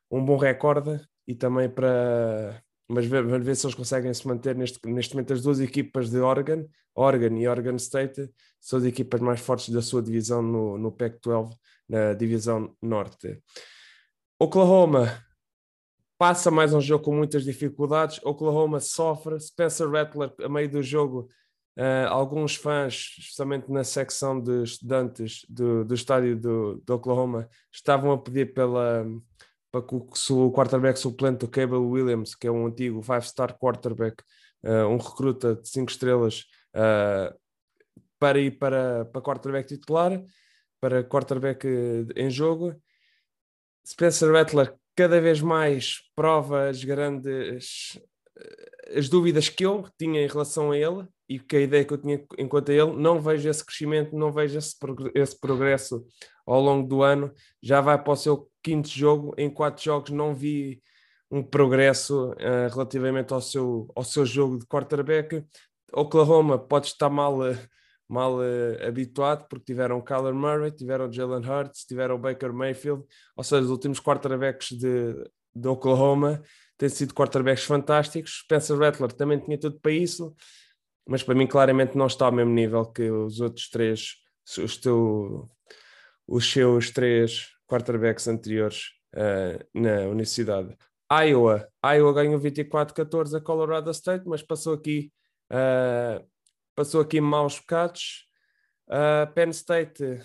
um 0.08 0.24
bom 0.24 0.36
recorde 0.36 1.00
e 1.26 1.34
também 1.34 1.68
para. 1.68 2.62
Mas 2.88 3.06
vamos 3.06 3.44
ver 3.44 3.54
se 3.54 3.66
eles 3.66 3.74
conseguem 3.74 4.12
se 4.14 4.26
manter 4.26 4.56
neste, 4.56 4.80
neste 4.88 5.14
momento 5.14 5.34
as 5.34 5.42
duas 5.42 5.60
equipas 5.60 6.08
de 6.08 6.18
Oregon, 6.18 6.66
Oregon 6.94 7.36
e 7.36 7.46
Oregon 7.46 7.76
State, 7.76 8.30
são 8.60 8.78
as 8.78 8.84
equipas 8.86 9.20
mais 9.20 9.40
fortes 9.40 9.68
da 9.68 9.82
sua 9.82 10.02
divisão 10.02 10.40
no, 10.40 10.78
no 10.78 10.90
PAC-12 10.90 11.50
na 11.88 12.12
divisão 12.14 12.74
norte. 12.82 13.42
Oklahoma 14.38 15.22
passa 16.18 16.50
mais 16.50 16.74
um 16.74 16.80
jogo 16.80 17.04
com 17.04 17.14
muitas 17.14 17.44
dificuldades. 17.44 18.20
Oklahoma 18.24 18.80
sofre. 18.80 19.38
Spencer 19.40 19.88
Rattler, 19.88 20.32
a 20.42 20.48
meio 20.48 20.70
do 20.70 20.82
jogo, 20.82 21.28
uh, 21.78 22.08
alguns 22.08 22.56
fãs, 22.56 23.16
especialmente 23.18 23.70
na 23.70 23.84
secção 23.84 24.40
de 24.40 24.62
estudantes 24.64 25.46
do, 25.48 25.84
do 25.84 25.94
estádio 25.94 26.36
do, 26.36 26.82
do 26.84 26.94
Oklahoma, 26.94 27.48
estavam 27.72 28.12
a 28.12 28.18
pedir 28.18 28.52
pela, 28.52 29.06
para 29.70 29.82
que 29.82 29.94
o, 29.94 30.52
quarterback 30.52 30.98
suplente 30.98 31.40
do 31.40 31.48
Cable 31.48 31.76
Williams, 31.76 32.34
que 32.34 32.46
é 32.46 32.50
um 32.50 32.66
antigo 32.66 33.02
five-star 33.02 33.58
quarterback, 33.58 34.22
uh, 34.64 34.86
um 34.86 34.96
recruta 34.96 35.54
de 35.56 35.68
cinco 35.68 35.90
estrelas, 35.90 36.44
uh, 36.74 37.36
para 38.18 38.38
ir 38.38 38.58
para, 38.58 39.04
para 39.06 39.20
quarterback 39.20 39.68
titular 39.68 40.20
para 40.80 41.04
quarterback 41.04 41.66
em 42.16 42.30
jogo. 42.30 42.74
Spencer 43.86 44.30
Rattler 44.32 44.74
cada 44.94 45.20
vez 45.20 45.40
mais 45.40 46.02
prova 46.14 46.68
as 46.68 46.82
grandes 46.84 47.98
as 48.94 49.08
dúvidas 49.08 49.48
que 49.48 49.64
eu 49.64 49.86
tinha 49.98 50.22
em 50.22 50.26
relação 50.26 50.70
a 50.70 50.78
ele 50.78 51.06
e 51.28 51.38
que 51.38 51.56
a 51.56 51.60
ideia 51.60 51.84
que 51.84 51.92
eu 51.92 51.98
tinha 51.98 52.24
enquanto 52.38 52.70
a 52.70 52.74
ele, 52.74 52.92
não 52.92 53.20
vejo 53.20 53.48
esse 53.48 53.64
crescimento, 53.64 54.16
não 54.16 54.32
vejo 54.32 54.58
esse, 54.58 54.74
esse 55.14 55.38
progresso 55.38 56.06
ao 56.46 56.60
longo 56.60 56.88
do 56.88 57.02
ano. 57.02 57.32
Já 57.62 57.80
vai 57.80 58.02
para 58.02 58.12
o 58.12 58.16
seu 58.16 58.50
quinto 58.62 58.88
jogo, 58.88 59.34
em 59.36 59.50
quatro 59.50 59.84
jogos 59.84 60.10
não 60.10 60.34
vi 60.34 60.82
um 61.30 61.42
progresso 61.42 62.30
uh, 62.32 62.72
relativamente 62.72 63.32
ao 63.34 63.40
seu, 63.40 63.90
ao 63.94 64.02
seu 64.02 64.24
jogo 64.24 64.58
de 64.58 64.66
quarterback. 64.66 65.44
Oklahoma 65.92 66.58
pode 66.58 66.86
estar 66.86 67.10
mal, 67.10 67.38
mal 68.08 68.38
uh, 68.38 68.86
habituado, 68.86 69.46
porque 69.48 69.66
tiveram 69.66 70.00
Kyler 70.00 70.34
Murray, 70.34 70.70
tiveram 70.70 71.12
Jalen 71.12 71.44
Hurts, 71.46 71.84
tiveram 71.84 72.18
Baker 72.18 72.52
Mayfield, 72.54 73.04
ou 73.36 73.44
seja, 73.44 73.62
os 73.62 73.70
últimos 73.70 74.00
quarterbacks 74.00 74.68
de, 74.70 75.12
de 75.54 75.68
Oklahoma 75.68 76.42
têm 76.78 76.88
sido 76.88 77.12
quarterbacks 77.12 77.64
fantásticos. 77.64 78.40
Spencer 78.44 78.78
Rattler 78.78 79.12
também 79.12 79.38
tinha 79.40 79.58
tudo 79.58 79.78
para 79.80 79.92
isso, 79.92 80.34
mas 81.06 81.22
para 81.22 81.34
mim 81.34 81.46
claramente 81.46 81.96
não 81.98 82.06
está 82.06 82.26
ao 82.26 82.32
mesmo 82.32 82.52
nível 82.52 82.86
que 82.86 83.10
os 83.10 83.40
outros 83.40 83.68
três, 83.68 84.14
os, 84.56 84.76
teu, 84.76 85.44
os 86.26 86.50
seus 86.50 86.90
três 86.90 87.48
quarterbacks 87.66 88.28
anteriores 88.28 88.84
uh, 89.14 89.78
na 89.78 90.02
universidade. 90.08 90.76
Iowa, 91.10 91.66
Iowa 91.84 92.12
ganhou 92.12 92.40
24-14 92.40 93.36
a 93.36 93.40
Colorado 93.40 93.90
State, 93.90 94.28
mas 94.28 94.42
passou 94.42 94.74
aqui, 94.74 95.10
uh, 95.50 96.24
passou 96.74 97.00
aqui 97.00 97.20
maus 97.20 97.58
bocados. 97.58 98.26
Uh, 98.88 99.30
Penn 99.34 99.50
State, 99.50 100.20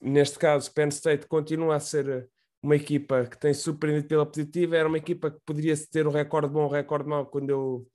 neste 0.00 0.38
caso, 0.38 0.72
Penn 0.72 0.88
State 0.88 1.26
continua 1.26 1.76
a 1.76 1.80
ser 1.80 2.28
uma 2.62 2.76
equipa 2.76 3.26
que 3.26 3.38
tem 3.38 3.54
surpreendido 3.54 4.08
pela 4.08 4.26
positiva, 4.26 4.76
era 4.76 4.88
uma 4.88 4.98
equipa 4.98 5.30
que 5.30 5.38
poderia 5.44 5.74
ter 5.90 6.06
um 6.06 6.10
recorde 6.10 6.48
bom, 6.48 6.66
um 6.66 6.70
recorde 6.70 7.08
mau, 7.08 7.26
quando 7.26 7.50
eu, 7.50 7.86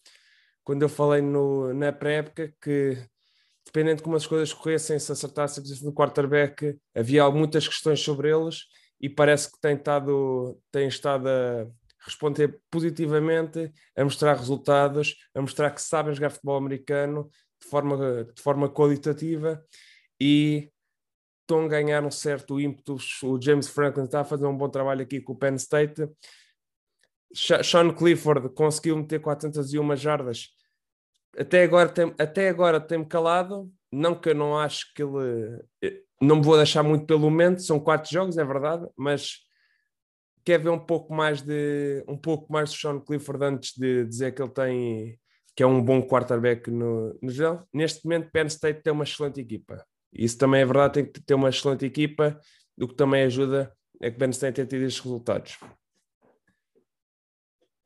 quando 0.63 0.81
eu 0.83 0.89
falei 0.89 1.21
no, 1.21 1.73
na 1.73 1.91
pré-época, 1.91 2.53
que 2.61 2.97
dependendo 3.65 3.97
de 3.97 4.03
como 4.03 4.15
as 4.15 4.25
coisas 4.25 4.53
corressem, 4.53 4.97
se 4.99 5.11
acertasse 5.11 5.59
a 5.59 5.63
posição 5.63 5.89
do 5.89 5.95
quarterback, 5.95 6.77
havia 6.95 7.29
muitas 7.29 7.67
questões 7.67 7.99
sobre 7.99 8.29
eles 8.29 8.65
e 8.99 9.09
parece 9.09 9.51
que 9.51 9.59
tem 9.59 9.75
estado, 9.75 10.59
tem 10.71 10.87
estado 10.87 11.27
a 11.27 11.67
responder 12.05 12.59
positivamente, 12.69 13.71
a 13.95 14.03
mostrar 14.03 14.35
resultados, 14.35 15.15
a 15.35 15.41
mostrar 15.41 15.71
que 15.71 15.81
sabem 15.81 16.13
jogar 16.13 16.31
futebol 16.31 16.57
americano 16.57 17.29
de 17.61 17.67
forma, 17.67 18.23
de 18.25 18.41
forma 18.41 18.69
qualitativa 18.69 19.63
e 20.19 20.69
estão 21.51 21.65
a 21.65 21.67
ganhar 21.67 22.03
um 22.03 22.11
certo 22.11 22.59
ímpeto. 22.59 22.97
O 23.23 23.41
James 23.41 23.67
Franklin 23.67 24.05
está 24.05 24.21
a 24.21 24.25
fazer 24.25 24.45
um 24.45 24.57
bom 24.57 24.69
trabalho 24.69 25.01
aqui 25.01 25.19
com 25.19 25.33
o 25.33 25.35
Penn 25.35 25.55
State. 25.55 26.07
Sean 27.33 27.93
Clifford 27.93 28.49
conseguiu 28.49 28.97
meter 28.97 29.19
401 29.19 29.95
jardas. 29.95 30.47
Até 31.37 31.63
agora 31.63 31.89
tem, 31.89 32.13
até 32.17 32.49
agora 32.49 32.79
tem-me 32.79 33.05
calado. 33.05 33.71
Não 33.91 34.15
que 34.15 34.29
eu 34.29 34.35
não 34.35 34.57
acho 34.57 34.93
que 34.93 35.03
ele. 35.03 35.61
Não 36.21 36.37
me 36.37 36.43
vou 36.43 36.55
deixar 36.55 36.83
muito 36.83 37.05
pelo 37.05 37.19
momento, 37.19 37.61
são 37.63 37.79
quatro 37.79 38.11
jogos, 38.11 38.37
é 38.37 38.45
verdade, 38.45 38.87
mas 38.95 39.39
quer 40.45 40.59
ver 40.59 40.69
um 40.69 40.79
pouco 40.79 41.11
mais 41.11 41.41
de 41.41 42.03
um 42.07 42.15
pouco 42.15 42.51
mais 42.53 42.71
de 42.71 42.79
Sean 42.79 42.99
Clifford 42.99 43.43
antes 43.43 43.73
de 43.75 44.05
dizer 44.05 44.31
que 44.31 44.41
ele 44.41 44.51
tem 44.51 45.19
que 45.55 45.63
é 45.63 45.65
um 45.65 45.83
bom 45.83 46.01
quarterback 46.01 46.69
no, 46.69 47.17
no 47.21 47.29
geral. 47.29 47.67
Neste 47.73 48.05
momento, 48.05 48.31
Penn 48.31 48.45
State 48.45 48.81
tem 48.83 48.93
uma 48.93 49.03
excelente 49.03 49.41
equipa. 49.41 49.85
Isso 50.13 50.37
também 50.37 50.61
é 50.61 50.65
verdade, 50.65 50.95
tem 50.95 51.05
que 51.05 51.21
ter 51.21 51.33
uma 51.33 51.49
excelente 51.49 51.85
equipa, 51.85 52.39
o 52.79 52.87
que 52.87 52.95
também 52.95 53.23
ajuda 53.23 53.75
é 54.01 54.09
que 54.09 54.17
Penn 54.17 54.31
State 54.31 54.55
tenha 54.55 54.67
tido 54.67 54.83
estes 54.83 55.03
resultados. 55.03 55.57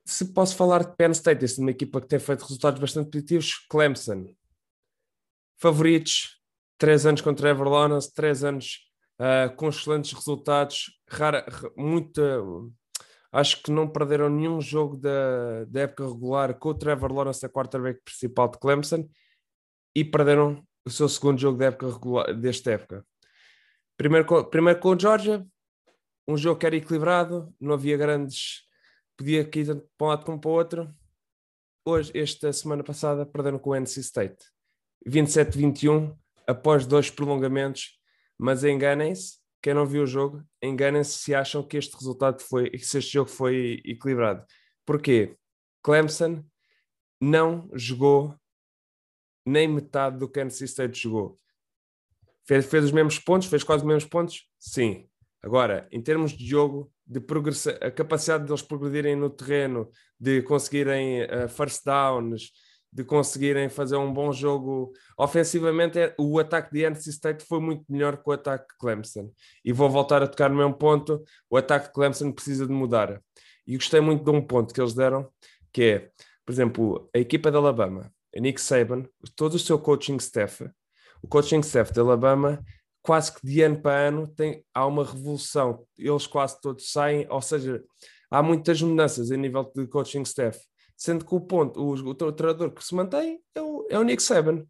Se 0.06 0.34
posso 0.34 0.56
falar 0.56 0.84
de 0.84 0.96
Penn 0.96 1.12
State, 1.12 1.44
essa 1.44 1.60
é 1.60 1.64
uma 1.64 1.72
equipa 1.72 2.00
que 2.00 2.08
tem 2.08 2.20
feito 2.20 2.44
resultados 2.44 2.80
bastante 2.80 3.10
positivos, 3.10 3.66
Clemson. 3.70 4.34
Favoritos, 5.58 6.42
três 6.78 7.06
anos 7.06 7.22
com 7.22 7.34
Trevor 7.34 7.68
Lawrence, 7.68 8.14
três 8.14 8.44
anos 8.44 8.86
uh, 9.20 9.54
com 9.56 9.70
excelentes 9.70 10.14
resultados, 10.14 11.00
rara, 11.10 11.46
muito, 11.76 12.72
acho 13.32 13.62
que 13.64 13.72
não 13.72 13.88
perderam 13.88 14.30
nenhum 14.30 14.62
jogo 14.62 14.96
da, 14.96 15.66
da 15.66 15.82
época 15.82 16.08
regular 16.08 16.58
com 16.58 16.70
o 16.70 16.74
Trevor 16.74 17.12
Lawrence, 17.12 17.46
a 17.46 17.50
quarterback 17.50 18.02
principal 18.04 18.50
de 18.50 18.60
Clemson, 18.60 19.08
e 19.96 20.04
perderam 20.04 20.64
o 20.86 20.90
seu 20.90 21.10
segundo 21.10 21.40
jogo 21.40 21.62
época 21.64 21.92
regular, 21.92 22.34
desta 22.34 22.72
época. 22.72 23.06
Primeiro 23.98 24.26
com, 24.26 24.44
primeiro 24.44 24.80
com 24.80 24.90
o 24.90 25.00
Georgia, 25.00 25.46
um 26.28 26.38
jogo 26.38 26.60
que 26.60 26.66
era 26.66 26.76
equilibrado, 26.76 27.54
não 27.60 27.74
havia 27.74 27.98
grandes. 27.98 28.64
podia 29.18 29.42
ir 29.42 29.66
tanto 29.66 29.88
para 29.98 30.06
um 30.06 30.10
lado 30.10 30.26
como 30.26 30.40
para 30.40 30.50
o 30.50 30.54
outro. 30.54 30.96
Hoje, 31.86 32.12
esta 32.16 32.52
semana 32.52 32.84
passada, 32.84 33.26
perderam 33.26 33.60
com 33.60 33.72
o 33.72 33.76
NC 33.76 34.00
State. 34.02 34.38
27-21, 35.08 36.18
após 36.48 36.86
dois 36.86 37.10
prolongamentos, 37.10 38.00
mas 38.38 38.64
enganem-se, 38.64 39.38
quem 39.62 39.74
não 39.74 39.86
viu 39.86 40.04
o 40.04 40.08
jogo, 40.08 40.44
enganem-se 40.62 41.18
se 41.20 41.34
acham 41.34 41.64
que 41.64 41.78
este 41.78 41.96
resultado 41.96 42.42
foi, 42.42 42.72
se 42.80 42.98
este 42.98 43.14
jogo 43.14 43.30
foi 43.30 43.82
equilibrado. 43.86 44.46
Porquê? 44.86 45.38
Clemson 45.84 46.44
não 47.22 47.70
jogou 47.74 48.36
nem 49.46 49.68
metade 49.68 50.18
do 50.18 50.28
que 50.28 50.40
NC 50.40 50.66
State 50.66 51.04
jogou. 51.04 51.40
Fez, 52.48 52.66
fez 52.66 52.86
os 52.86 52.92
mesmos 52.92 53.20
pontos, 53.20 53.48
fez 53.48 53.64
quase 53.64 53.84
os 53.84 53.88
mesmos 53.88 54.06
pontos? 54.10 54.48
Sim. 54.60 55.08
Agora, 55.42 55.88
em 55.92 56.02
termos 56.02 56.32
de 56.32 56.46
jogo, 56.46 56.92
de 57.06 57.24
a 57.82 57.92
capacidade 57.92 58.46
deles 58.46 58.64
progredirem 58.64 59.16
no 59.16 59.30
terreno, 59.30 59.90
de 60.20 60.42
conseguirem 60.42 61.24
uh, 61.24 61.48
first 61.48 61.84
downs, 61.86 62.52
de 62.92 63.04
conseguirem 63.04 63.70
fazer 63.70 63.98
um 63.98 64.12
bom 64.12 64.32
jogo 64.32 64.92
ofensivamente, 65.18 66.00
é, 66.00 66.16
o 66.18 66.40
ataque 66.40 66.72
de 66.72 66.84
NC 66.84 67.10
State 67.10 67.46
foi 67.46 67.60
muito 67.60 67.84
melhor 67.90 68.18
que 68.18 68.30
o 68.30 68.32
ataque 68.32 68.66
de 68.70 68.78
Clemson. 68.80 69.32
E 69.64 69.72
vou 69.74 69.90
voltar 69.90 70.24
a 70.24 70.28
tocar 70.28 70.50
no 70.50 70.56
mesmo 70.56 70.74
ponto: 70.74 71.24
o 71.50 71.58
ataque 71.58 71.88
de 71.88 71.94
Clemson 71.94 72.32
precisa 72.32 72.66
de 72.66 72.72
mudar. 72.72 73.22
E 73.68 73.76
gostei 73.76 74.00
muito 74.00 74.24
de 74.24 74.32
um 74.32 74.42
ponto 74.42 74.74
que 74.74 74.80
eles 74.80 74.94
deram, 74.94 75.30
que 75.74 75.84
é, 75.84 76.10
por 76.46 76.54
exemplo, 76.54 77.10
a 77.14 77.20
equipa 77.20 77.52
de 77.52 77.58
Alabama 77.58 78.15
Nick 78.36 78.60
Saban, 78.60 79.06
todo 79.36 79.56
o 79.56 79.60
seu 79.60 79.80
coaching 79.80 80.18
staff, 80.18 80.70
o 81.22 81.28
coaching 81.28 81.60
staff 81.60 81.94
de 81.94 82.00
Alabama, 82.00 82.64
quase 83.02 83.34
que 83.34 83.46
de 83.46 83.62
ano 83.62 83.82
para 83.82 84.08
ano 84.08 84.28
tem, 84.28 84.64
há 84.74 84.86
uma 84.86 85.06
revolução. 85.06 85.86
Eles 85.98 86.28
quase 86.28 86.60
todos 86.60 86.92
saem, 86.92 87.28
ou 87.30 87.42
seja, 87.42 87.84
há 88.30 88.42
muitas 88.42 88.82
mudanças 88.82 89.32
a 89.32 89.38
nível 89.38 89.72
de 89.76 89.88
coaching 89.88 90.24
staff. 90.24 90.60
Sendo 90.98 91.26
que 91.26 91.36
o 91.36 91.42
ponto, 91.42 91.80
o, 91.80 91.92
o, 91.94 92.32
treinador 92.32 92.72
que 92.72 92.84
se 92.84 92.96
mantém 92.96 93.40
é 93.54 93.62
o, 93.62 93.88
é 93.90 94.00
o 94.00 94.04
Nick 94.04 94.24
Saban. 94.24 94.66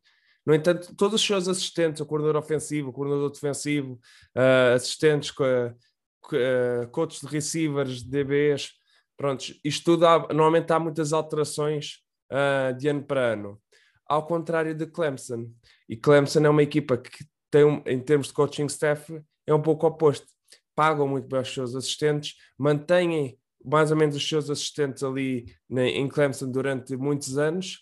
No 0.45 0.53
entanto, 0.53 0.95
todos 0.95 1.22
os 1.22 1.25
seus 1.25 1.48
assistentes, 1.48 2.01
o 2.01 2.05
coordenador 2.05 2.41
ofensivo, 2.41 2.89
o 2.89 2.93
coordenador 2.93 3.31
defensivo, 3.31 3.93
uh, 4.36 4.75
assistentes, 4.75 5.31
uh, 5.31 6.88
coaches 6.91 7.22
de 7.22 7.27
receivers, 7.27 8.03
DBs, 8.03 8.72
pronto, 9.17 9.43
isto 9.63 9.86
tudo 9.86 10.05
há, 10.05 10.27
normalmente 10.34 10.72
há 10.72 10.79
muitas 10.79 11.13
alterações 11.13 12.04
uh, 12.32 12.75
de 12.77 12.88
ano 12.88 13.03
para 13.03 13.34
ano. 13.34 13.62
Ao 14.08 14.25
contrário 14.25 14.75
de 14.75 14.86
Clemson. 14.86 15.51
E 15.89 15.98
Clemson 15.98 16.46
é 16.46 16.50
uma 16.50 16.63
equipa 16.63 16.98
que 16.98 17.25
tem, 17.50 17.84
em 17.86 18.00
termos 18.00 18.27
de 18.27 18.34
coaching 18.34 18.65
staff, 18.65 19.22
é 19.48 19.53
um 19.53 19.62
pouco 19.62 19.88
oposto. 19.88 20.27
Pagam 20.75 21.08
muito 21.08 21.27
bem 21.27 21.39
os 21.39 21.53
seus 21.53 21.75
assistentes, 21.75 22.36
mantêm 22.58 23.38
mais 23.63 23.89
ou 23.89 23.98
menos 23.98 24.15
os 24.15 24.27
seus 24.27 24.50
assistentes 24.50 25.03
ali 25.03 25.46
em 25.72 26.08
Clemson 26.08 26.51
durante 26.51 26.96
muitos 26.96 27.38
anos, 27.38 27.79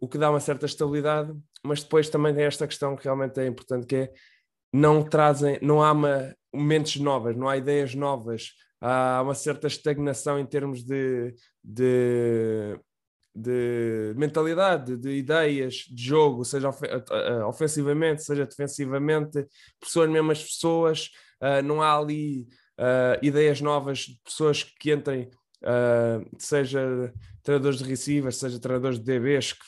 o 0.00 0.08
que 0.08 0.16
dá 0.16 0.30
uma 0.30 0.40
certa 0.40 0.64
estabilidade, 0.64 1.34
mas 1.62 1.82
depois 1.82 2.08
também 2.08 2.34
tem 2.34 2.44
esta 2.44 2.66
questão 2.66 2.96
que 2.96 3.04
realmente 3.04 3.38
é 3.38 3.46
importante, 3.46 3.86
que 3.86 3.96
é 3.96 4.12
não 4.72 5.02
trazem, 5.02 5.58
não 5.62 5.82
há 5.82 5.92
uma, 5.92 6.34
mentes 6.52 7.00
novas, 7.00 7.36
não 7.36 7.48
há 7.48 7.56
ideias 7.56 7.94
novas, 7.94 8.52
há 8.80 9.20
uma 9.22 9.34
certa 9.34 9.66
estagnação 9.66 10.38
em 10.38 10.46
termos 10.46 10.82
de, 10.82 11.34
de 11.62 12.78
de 13.34 14.14
mentalidade, 14.16 14.96
de 14.96 15.10
ideias 15.10 15.86
de 15.90 16.04
jogo, 16.04 16.44
seja 16.44 16.70
ofensivamente, 17.48 18.22
seja 18.22 18.46
defensivamente, 18.46 19.44
por 19.80 20.02
as 20.02 20.10
mesmas 20.10 20.42
pessoas, 20.42 21.10
uh, 21.40 21.62
não 21.62 21.82
há 21.82 21.98
ali 21.98 22.46
uh, 22.78 23.18
ideias 23.22 23.60
novas 23.60 24.00
de 24.00 24.20
pessoas 24.24 24.62
que 24.62 24.92
entrem, 24.92 25.30
uh, 25.62 26.24
seja 26.38 27.12
treinadores 27.42 27.78
de 27.78 27.84
receivers, 27.84 28.36
seja 28.36 28.60
treinadores 28.60 28.98
de 29.00 29.04
DBs, 29.04 29.52
que 29.52 29.64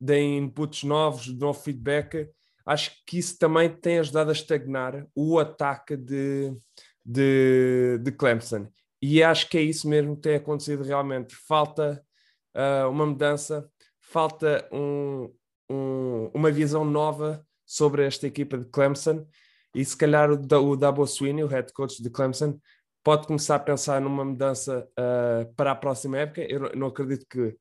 deem 0.00 0.38
inputs 0.38 0.82
novos, 0.82 1.28
novo 1.28 1.60
feedback. 1.60 2.28
Acho 2.66 2.92
que 3.06 3.18
isso 3.18 3.38
também 3.38 3.68
tem 3.68 4.00
ajudado 4.00 4.30
a 4.30 4.34
estagnar 4.34 5.06
o 5.14 5.38
ataque 5.38 5.96
de, 5.96 6.54
de, 7.04 7.98
de 8.02 8.12
Clemson. 8.12 8.68
E 9.00 9.22
acho 9.22 9.48
que 9.48 9.56
é 9.56 9.62
isso 9.62 9.88
mesmo 9.88 10.16
que 10.16 10.22
tem 10.22 10.34
acontecido 10.34 10.82
realmente. 10.82 11.34
Falta 11.46 12.04
uh, 12.58 12.90
uma 12.90 13.06
mudança, 13.06 13.70
falta 14.00 14.68
um, 14.72 15.32
um, 15.70 16.30
uma 16.34 16.50
visão 16.50 16.84
nova 16.84 17.46
sobre 17.64 18.04
esta 18.04 18.26
equipa 18.26 18.58
de 18.58 18.64
Clemson 18.66 19.26
e 19.74 19.84
se 19.84 19.96
calhar 19.96 20.30
o, 20.30 20.34
o 20.34 20.76
Dabo 20.76 21.06
Sweeney, 21.06 21.44
o 21.44 21.46
head 21.46 21.72
coach 21.72 22.02
de 22.02 22.10
Clemson, 22.10 22.58
pode 23.04 23.26
começar 23.26 23.56
a 23.56 23.60
pensar 23.60 24.00
numa 24.00 24.24
mudança 24.24 24.88
uh, 24.98 25.54
para 25.54 25.72
a 25.72 25.76
próxima 25.76 26.18
época. 26.18 26.42
Eu 26.42 26.74
não 26.74 26.88
acredito 26.88 27.26
que 27.30 27.56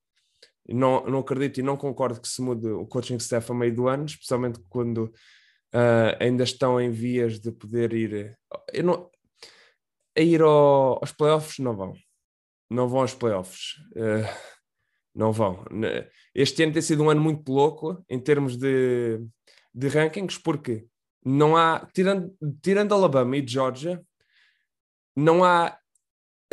não, 0.68 1.06
não 1.06 1.20
acredito 1.20 1.60
e 1.60 1.64
não 1.64 1.78
concordo 1.78 2.20
que 2.20 2.28
se 2.28 2.42
mude 2.42 2.68
o 2.68 2.86
coaching 2.86 3.16
staff 3.18 3.52
a 3.52 3.56
meio 3.56 3.74
do 3.74 3.88
ano, 3.88 4.06
especialmente 4.06 4.60
quando 4.68 5.06
uh, 5.74 6.18
ainda 6.20 6.44
estão 6.44 6.80
em 6.82 6.92
vias 6.92 7.40
de 7.40 7.52
poder 7.52 7.94
ir. 7.94 8.38
Eu 8.74 8.84
não, 8.84 9.10
a 10.18 10.22
ir 10.22 10.42
ao, 10.42 11.00
aos 11.02 11.12
playoffs 11.12 11.60
não 11.60 11.76
vão. 11.76 11.94
Não 12.70 12.90
vão 12.90 13.02
aos 13.02 13.14
playoffs. 13.14 13.76
Uh, 13.96 14.57
Não 15.18 15.32
vão. 15.32 15.66
Este 16.36 16.62
ano 16.62 16.74
tem 16.74 16.82
sido 16.84 17.04
um 17.04 17.10
ano 17.10 17.20
muito 17.20 17.52
louco 17.52 18.06
em 18.08 18.20
termos 18.20 18.56
de, 18.56 19.20
de 19.74 19.88
rankings, 19.88 20.40
porque 20.40 20.86
não 21.26 21.58
há, 21.58 21.88
tirando, 21.92 22.32
tirando 22.62 22.94
Alabama 22.94 23.36
e 23.36 23.46
Georgia, 23.46 24.00
não 25.16 25.44
há 25.44 25.76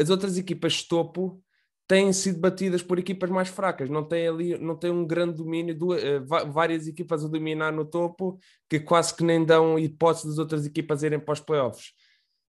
as 0.00 0.09
outras 0.09 0.38
equipas 0.38 0.83
topo 0.83 1.44
têm 1.87 2.11
sido 2.14 2.40
batidas 2.40 2.83
por 2.83 2.99
equipas 2.99 3.28
mais 3.28 3.49
fracas, 3.49 3.90
não 3.90 4.02
tem 4.02 4.26
ali, 4.26 4.56
não 4.56 4.75
tem 4.75 4.90
um 4.90 5.06
grande 5.06 5.37
domínio, 5.37 5.78
do, 5.78 5.94
uh, 5.94 6.50
várias 6.50 6.87
equipas 6.87 7.23
a 7.23 7.28
dominar 7.28 7.71
no 7.71 7.85
topo, 7.85 8.38
que 8.66 8.80
quase 8.80 9.14
que 9.14 9.23
nem 9.23 9.44
dão 9.44 9.78
hipótese 9.78 10.26
das 10.26 10.38
outras 10.38 10.64
equipas 10.64 11.02
irem 11.02 11.21
para 11.21 11.35
os 11.35 11.40
playoffs. 11.40 11.92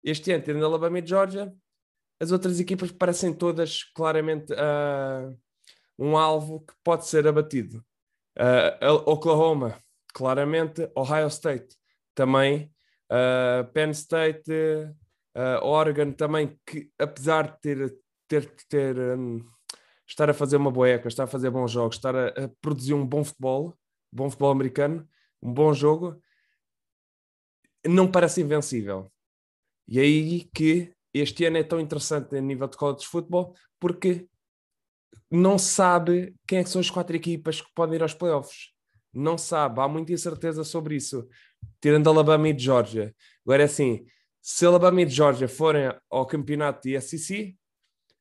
Este 0.03 0.31
ano, 0.31 0.43
tendo 0.43 0.65
Alabama 0.65 0.97
e 0.97 1.05
Georgia, 1.05 1.53
as 2.19 2.31
outras 2.31 2.59
equipas 2.59 2.91
parecem 2.91 3.31
todas 3.31 3.83
claramente 3.93 4.51
uh, 4.53 5.37
um 5.99 6.17
alvo 6.17 6.61
que 6.61 6.73
pode 6.81 7.05
ser 7.05 7.27
abatido. 7.27 7.83
Uh, 8.37 8.95
Oklahoma, 9.05 9.77
claramente, 10.13 10.89
Ohio 10.95 11.27
State 11.27 11.75
também, 12.15 12.73
uh, 13.11 13.69
Penn 13.73 13.91
State, 13.91 14.49
uh, 14.49 15.65
Oregon 15.65 16.13
também, 16.13 16.57
que 16.65 16.89
apesar 16.97 17.51
de 17.51 17.59
ter, 17.59 17.97
ter, 18.29 18.55
ter 18.69 18.97
um, 18.97 19.45
estar 20.07 20.29
a 20.29 20.33
fazer 20.33 20.55
uma 20.55 20.71
boeca, 20.71 21.09
estar 21.09 21.25
a 21.25 21.27
fazer 21.27 21.49
bons 21.49 21.69
jogos, 21.69 21.97
estar 21.97 22.15
a, 22.15 22.27
a, 22.29 22.49
produzir 22.61 22.93
um 22.93 23.05
bom 23.05 23.23
futebol, 23.23 23.77
bom 24.11 24.29
futebol 24.29 24.51
americano, 24.51 25.05
um 25.41 25.53
bom 25.53 25.73
jogo, 25.73 26.21
não 27.85 28.09
parece 28.09 28.41
invencível. 28.41 29.11
E 29.85 29.99
é 29.99 30.03
aí 30.03 30.49
que 30.53 30.93
este 31.13 31.43
ano 31.43 31.57
é 31.57 31.63
tão 31.63 31.79
interessante 31.79 32.37
a 32.37 32.41
nível 32.41 32.67
de 32.67 32.77
college 32.77 33.01
de 33.01 33.07
futebol, 33.07 33.53
porque 33.79 34.28
não 35.31 35.57
sabe 35.57 36.35
quem 36.47 36.59
é 36.59 36.63
que 36.63 36.69
são 36.69 36.81
as 36.81 36.89
quatro 36.89 37.15
equipas 37.15 37.61
que 37.61 37.71
podem 37.73 37.95
ir 37.95 38.01
aos 38.01 38.13
playoffs. 38.13 38.71
Não 39.13 39.37
sabe, 39.37 39.79
há 39.79 39.87
muita 39.87 40.13
incerteza 40.13 40.63
sobre 40.63 40.95
isso, 40.95 41.27
tirando 41.81 42.07
Alabama 42.07 42.49
e 42.49 42.57
Georgia. 42.57 43.13
Agora 43.45 43.63
é 43.63 43.65
assim, 43.65 44.05
se 44.41 44.65
Alabama 44.65 45.01
e 45.01 45.09
Georgia 45.09 45.47
forem 45.47 45.91
ao 46.09 46.25
campeonato 46.25 46.87
de 46.87 46.99
SEC, 47.01 47.55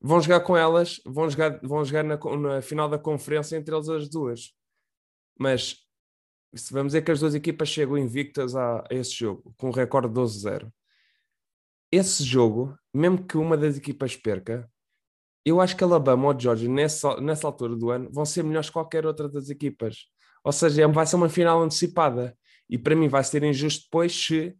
vão 0.00 0.20
jogar 0.20 0.40
com 0.40 0.56
elas, 0.56 1.00
vão 1.04 1.28
jogar, 1.28 1.60
vão 1.62 1.84
jogar 1.84 2.02
na, 2.02 2.16
na 2.16 2.62
final 2.62 2.88
da 2.88 2.98
conferência 2.98 3.56
entre 3.56 3.74
elas 3.74 3.88
as 3.88 4.08
duas. 4.08 4.52
Mas 5.38 5.76
se 6.54 6.72
vamos 6.72 6.92
dizer 6.92 7.02
que 7.02 7.10
as 7.10 7.20
duas 7.20 7.34
equipas 7.34 7.68
chegam 7.68 7.98
invictas 7.98 8.56
a, 8.56 8.80
a 8.80 8.94
esse 8.94 9.12
jogo, 9.12 9.54
com 9.56 9.68
um 9.68 9.72
recorde 9.72 10.08
12-0. 10.08 10.70
Esse 11.90 12.22
jogo, 12.22 12.76
mesmo 12.92 13.26
que 13.26 13.36
uma 13.36 13.56
das 13.56 13.76
equipas 13.76 14.16
perca, 14.16 14.70
eu 15.48 15.60
acho 15.60 15.76
que 15.76 15.84
Alabama 15.84 16.28
ou 16.28 16.38
Georgia, 16.38 16.68
nessa, 16.68 17.20
nessa 17.20 17.46
altura 17.46 17.76
do 17.76 17.90
ano, 17.90 18.10
vão 18.12 18.24
ser 18.24 18.42
melhores 18.42 18.68
que 18.68 18.72
qualquer 18.72 19.06
outra 19.06 19.28
das 19.28 19.50
equipas. 19.50 20.06
Ou 20.44 20.52
seja, 20.52 20.86
vai 20.88 21.06
ser 21.06 21.16
uma 21.16 21.28
final 21.28 21.62
antecipada. 21.62 22.36
E 22.68 22.78
para 22.78 22.94
mim 22.94 23.08
vai 23.08 23.24
ser 23.24 23.42
injusto 23.42 23.84
depois 23.84 24.12
se 24.12 24.54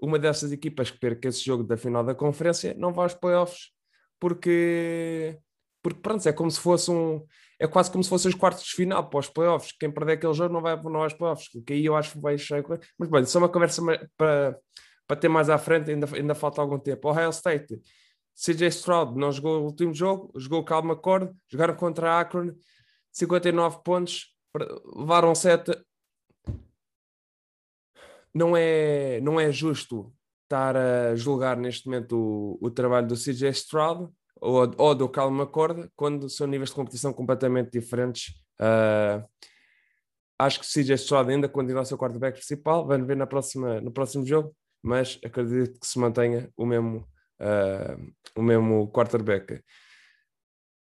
uma 0.00 0.18
dessas 0.18 0.52
equipas 0.52 0.90
que 0.90 0.98
perca 0.98 1.28
esse 1.28 1.44
jogo 1.44 1.64
da 1.64 1.76
final 1.76 2.04
da 2.04 2.14
conferência 2.14 2.74
não 2.78 2.92
vai 2.92 3.04
aos 3.04 3.14
playoffs. 3.14 3.70
Porque, 4.20 5.38
porque 5.82 6.00
pronto, 6.00 6.26
é 6.28 6.32
como 6.32 6.50
se 6.50 6.60
fosse 6.60 6.90
um. 6.90 7.24
É 7.58 7.66
quase 7.66 7.90
como 7.90 8.02
se 8.02 8.10
fossem 8.10 8.28
os 8.30 8.34
quartos 8.34 8.64
de 8.64 8.70
final 8.72 9.08
para 9.08 9.20
os 9.20 9.28
playoffs. 9.28 9.72
Quem 9.78 9.90
perder 9.90 10.14
aquele 10.14 10.34
jogo 10.34 10.52
não 10.52 10.60
vai 10.60 10.80
não 10.82 11.02
aos 11.02 11.14
playoffs. 11.14 11.48
Que 11.66 11.72
aí 11.74 11.84
eu 11.84 11.96
acho 11.96 12.12
que 12.12 12.20
vai 12.20 12.36
cheio. 12.36 12.64
Mas 12.98 13.08
bem, 13.08 13.24
só 13.24 13.38
uma 13.38 13.48
conversa 13.48 13.82
para, 14.16 14.58
para 15.06 15.16
ter 15.16 15.28
mais 15.28 15.48
à 15.48 15.58
frente, 15.58 15.90
ainda, 15.90 16.06
ainda 16.14 16.34
falta 16.34 16.60
algum 16.60 16.78
tempo. 16.78 17.08
Ohio 17.08 17.30
State 17.30 17.80
CJ 18.34 18.68
Stroud 18.68 19.18
não 19.18 19.30
jogou 19.30 19.60
o 19.60 19.64
último 19.64 19.94
jogo, 19.94 20.32
jogou 20.36 20.64
Calma 20.64 20.92
McCord, 20.92 21.32
jogaram 21.48 21.76
contra 21.76 22.12
a 22.12 22.20
Akron, 22.20 22.52
59 23.12 23.78
pontos, 23.84 24.34
levaram 24.96 25.34
7. 25.34 25.72
Não 28.34 28.56
é, 28.56 29.20
não 29.20 29.38
é 29.38 29.52
justo 29.52 30.12
estar 30.42 30.76
a 30.76 31.14
julgar 31.14 31.56
neste 31.56 31.86
momento 31.86 32.16
o, 32.16 32.66
o 32.66 32.70
trabalho 32.70 33.06
do 33.06 33.14
CJ 33.14 33.50
Stroud 33.50 34.12
ou, 34.40 34.70
ou 34.76 34.94
do 34.94 35.08
Calma 35.08 35.44
McCord 35.44 35.88
quando 35.94 36.28
são 36.28 36.46
níveis 36.46 36.70
de 36.70 36.76
competição 36.76 37.12
completamente 37.12 37.70
diferentes. 37.70 38.34
Uh, 38.60 39.24
acho 40.38 40.60
que 40.60 40.66
o 40.66 40.68
CJ 40.68 40.94
Stroud 40.94 41.30
ainda 41.30 41.48
continua 41.48 41.82
a 41.82 41.84
ser 41.84 41.94
o 41.94 41.98
quarterback 41.98 42.38
principal, 42.38 42.86
vamos 42.86 43.06
ver 43.06 43.16
na 43.16 43.26
próxima, 43.26 43.80
no 43.80 43.92
próximo 43.92 44.26
jogo, 44.26 44.54
mas 44.82 45.18
acredito 45.24 45.78
que 45.78 45.86
se 45.86 45.98
mantenha 45.98 46.50
o 46.56 46.66
mesmo 46.66 47.06
uh, 47.44 48.12
o 48.34 48.42
mesmo 48.42 48.90
quarterback. 48.90 49.60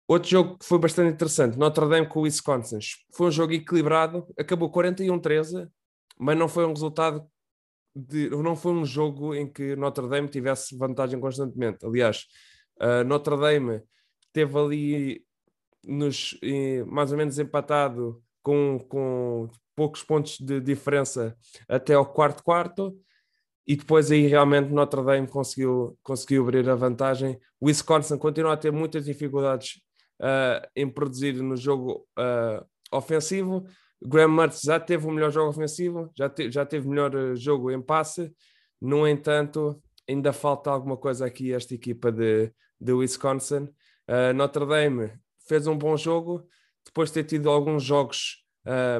Outro 0.08 0.30
jogo 0.30 0.58
que 0.58 0.64
foi 0.64 0.78
bastante 0.78 1.12
interessante, 1.12 1.58
Notre 1.58 1.86
Dame 1.86 2.06
com 2.06 2.20
o 2.20 2.22
Wisconsin. 2.22 2.78
Foi 3.14 3.28
um 3.28 3.30
jogo 3.30 3.52
equilibrado, 3.52 4.26
acabou 4.38 4.72
41-13, 4.72 5.68
mas 6.18 6.38
não 6.38 6.48
foi 6.48 6.64
um 6.64 6.72
resultado 6.72 7.28
de, 7.94 8.30
não 8.30 8.56
foi 8.56 8.72
um 8.72 8.86
jogo 8.86 9.34
em 9.34 9.46
que 9.46 9.76
Notre 9.76 10.08
Dame 10.08 10.28
tivesse 10.28 10.76
vantagem 10.76 11.20
constantemente. 11.20 11.84
Aliás, 11.84 12.24
uh, 12.80 13.04
Notre 13.04 13.36
Dame 13.36 13.82
teve 14.32 14.58
ali 14.58 15.24
nos, 15.84 16.38
mais 16.86 17.12
ou 17.12 17.18
menos 17.18 17.38
empatado 17.38 18.22
com, 18.42 18.78
com 18.88 19.50
poucos 19.76 20.02
pontos 20.02 20.38
de 20.38 20.60
diferença 20.60 21.36
até 21.68 21.94
ao 21.94 22.06
quarto 22.06 22.42
quarto 22.42 22.98
e 23.68 23.76
depois 23.76 24.10
aí 24.10 24.26
realmente 24.26 24.72
Notre 24.72 25.04
Dame 25.04 25.28
conseguiu, 25.28 25.98
conseguiu 26.02 26.42
abrir 26.42 26.66
a 26.70 26.74
vantagem. 26.74 27.38
Wisconsin 27.62 28.16
continua 28.16 28.54
a 28.54 28.56
ter 28.56 28.72
muitas 28.72 29.04
dificuldades 29.04 29.82
uh, 30.22 30.66
em 30.74 30.88
produzir 30.88 31.34
no 31.34 31.54
jogo 31.54 32.06
uh, 32.18 32.64
ofensivo. 32.90 33.66
Graham 34.00 34.28
Mertz 34.28 34.62
já 34.62 34.80
teve 34.80 35.06
o 35.06 35.10
melhor 35.10 35.30
jogo 35.30 35.50
ofensivo, 35.50 36.10
já, 36.16 36.30
te, 36.30 36.50
já 36.50 36.64
teve 36.64 36.88
melhor 36.88 37.14
uh, 37.14 37.36
jogo 37.36 37.70
em 37.70 37.82
passe. 37.82 38.32
No 38.80 39.06
entanto, 39.06 39.78
ainda 40.08 40.32
falta 40.32 40.70
alguma 40.70 40.96
coisa 40.96 41.26
aqui 41.26 41.52
esta 41.52 41.74
equipa 41.74 42.10
de, 42.10 42.50
de 42.80 42.92
Wisconsin. 42.94 43.68
Notre 44.34 44.64
Dame 44.64 45.12
fez 45.46 45.66
um 45.66 45.76
bom 45.76 45.94
jogo, 45.94 46.48
depois 46.86 47.10
de 47.10 47.14
ter 47.16 47.24
tido 47.24 47.50
alguns 47.50 47.82
jogos 47.82 48.42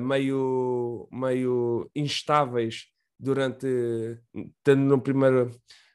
meio, 0.03 1.09
meio 1.11 1.91
instáveis 1.95 2.89
durante 3.19 3.67
tendo 4.63 4.83
no 4.83 5.01
primeiro 5.01 5.51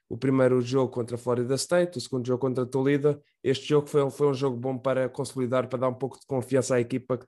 o 0.09 0.17
primeiro 0.17 0.61
jogo 0.61 0.91
contra 0.91 1.15
a 1.15 1.17
Florida 1.17 1.55
State, 1.55 1.97
o 1.97 2.01
segundo 2.01 2.27
jogo 2.27 2.39
contra 2.39 2.63
a 2.63 2.67
Toledo. 2.67 3.19
Este 3.43 3.67
jogo 3.67 3.87
foi, 3.87 4.07
foi 4.11 4.27
um 4.27 4.33
jogo 4.33 4.55
bom 4.55 4.77
para 4.77 5.09
consolidar, 5.09 5.67
para 5.67 5.79
dar 5.79 5.89
um 5.89 5.93
pouco 5.93 6.19
de 6.19 6.25
confiança 6.27 6.75
à 6.75 6.79
equipa 6.79 7.17
que 7.17 7.25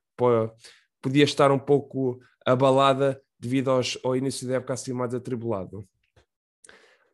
podia 1.01 1.23
estar 1.23 1.51
um 1.51 1.57
pouco 1.57 2.19
abalada 2.45 3.19
devido 3.39 3.71
aos, 3.71 3.97
ao 4.03 4.15
início 4.15 4.47
da 4.47 4.55
época 4.55 4.73
assim 4.73 4.93
mais 4.93 5.15
atribulado. 5.15 5.87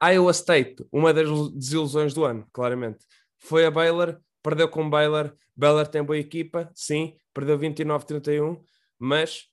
Iowa 0.04 0.32
State, 0.32 0.86
uma 0.92 1.14
das 1.14 1.30
desilusões 1.52 2.14
do 2.14 2.26
ano, 2.26 2.46
claramente. 2.52 3.06
Foi 3.38 3.66
a 3.66 3.72
Baylor, 3.72 4.20
perdeu 4.44 4.68
com 4.68 4.90
Baylor. 4.90 5.34
Baylor 5.56 5.88
tem 5.88 6.04
boa 6.04 6.18
equipa, 6.18 6.70
sim, 6.76 7.16
perdeu 7.34 7.58
29-31, 7.58 8.62
mas 9.00 9.46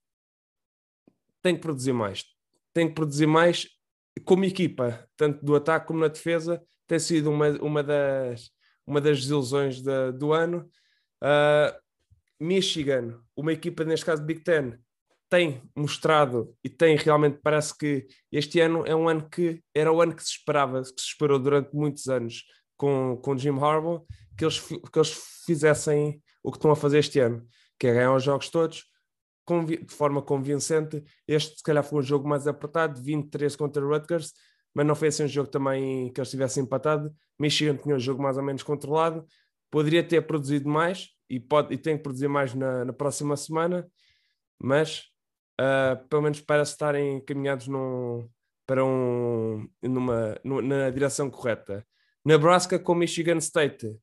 tem 1.43 1.55
que 1.55 1.61
produzir 1.61 1.93
mais 1.93 2.25
tem 2.79 2.87
que 2.87 2.95
produzir 2.95 3.27
mais 3.27 3.67
como 4.25 4.45
equipa, 4.45 5.05
tanto 5.17 5.45
do 5.45 5.57
ataque 5.57 5.89
como 5.89 5.99
na 5.99 6.07
defesa, 6.07 6.63
tem 6.87 6.99
sido 7.01 7.29
uma, 7.29 7.49
uma, 7.61 7.83
das, 7.83 8.51
uma 8.87 9.01
das 9.01 9.19
desilusões 9.19 9.83
de, 9.83 10.13
do 10.13 10.33
ano. 10.33 10.71
Uh, 11.21 11.77
Michigan, 12.41 13.21
uma 13.37 13.53
equipa, 13.53 13.83
neste 13.83 14.07
caso 14.07 14.23
Big 14.23 14.45
Ten, 14.45 14.79
tem 15.29 15.61
mostrado 15.77 16.55
e 16.63 16.69
tem 16.69 16.97
realmente, 16.97 17.41
parece 17.43 17.77
que 17.77 18.07
este 18.31 18.61
ano 18.61 18.87
é 18.87 18.95
um 18.95 19.09
ano 19.09 19.29
que 19.29 19.61
era 19.75 19.93
o 19.93 20.01
ano 20.01 20.15
que 20.15 20.23
se 20.23 20.31
esperava, 20.31 20.81
que 20.81 21.01
se 21.01 21.09
esperou 21.09 21.41
durante 21.41 21.75
muitos 21.75 22.07
anos 22.07 22.45
com, 22.77 23.17
com 23.17 23.37
Jim 23.37 23.59
Harbaugh, 23.59 24.07
que 24.37 24.45
eles, 24.45 24.61
que 24.61 24.99
eles 24.99 25.43
fizessem 25.45 26.23
o 26.45 26.53
que 26.53 26.59
estão 26.59 26.71
a 26.71 26.77
fazer 26.77 27.01
este 27.01 27.19
ano, 27.19 27.45
que 27.77 27.89
é 27.89 27.95
ganhar 27.95 28.15
os 28.15 28.23
jogos 28.23 28.49
todos, 28.49 28.85
de 29.65 29.95
forma 29.95 30.23
convincente. 30.23 31.03
Este, 31.27 31.57
se 31.57 31.63
calhar, 31.63 31.83
foi 31.83 32.01
um 32.01 32.03
jogo 32.03 32.29
mais 32.29 32.47
apertado, 32.47 33.01
23 33.01 33.57
contra 33.57 33.85
Rutgers, 33.85 34.33
mas 34.75 34.87
não 34.87 34.95
foi 34.95 35.09
assim 35.09 35.25
um 35.25 35.29
jogo 35.29 35.51
também 35.51 36.13
que 36.13 36.21
eles 36.21 36.31
tivessem 36.31 36.63
empatado. 36.63 37.13
Michigan 37.39 37.77
tinha 37.77 37.97
um 37.97 38.01
jogo 38.01 38.23
mais 38.23 38.37
ou 38.37 38.43
menos 38.43 38.63
controlado, 38.63 39.27
poderia 39.71 40.03
ter 40.03 40.23
produzido 40.23 40.69
mais 40.69 41.09
e, 41.29 41.41
pode, 41.41 41.75
e 41.75 41.79
tem 41.79 41.97
que 41.97 42.03
produzir 42.03 42.29
mais 42.29 42.55
na, 42.55 42.85
na 42.85 42.93
próxima 42.93 43.37
semana, 43.37 43.89
mas 44.59 45.05
uh, 45.61 46.07
pelo 46.09 46.23
menos 46.23 46.41
parece 46.41 46.73
estarem 46.73 47.17
encaminhados 47.17 47.69
num, 47.69 48.29
para 48.67 48.85
um, 48.85 49.69
numa, 49.83 50.39
numa, 50.45 50.63
na 50.63 50.91
direção 50.91 51.31
correta. 51.31 51.87
Nebraska 52.25 52.79
com 52.79 52.95
Michigan 52.95 53.39
State 53.39 53.97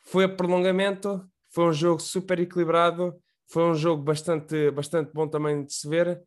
foi 0.00 0.24
a 0.24 0.28
prolongamento, 0.28 1.24
foi 1.50 1.64
um 1.64 1.72
jogo 1.72 2.00
super 2.00 2.38
equilibrado 2.40 3.14
foi 3.48 3.64
um 3.64 3.74
jogo 3.74 4.02
bastante, 4.02 4.70
bastante 4.70 5.10
bom 5.12 5.26
também 5.26 5.64
de 5.64 5.72
se 5.72 5.88
ver, 5.88 6.22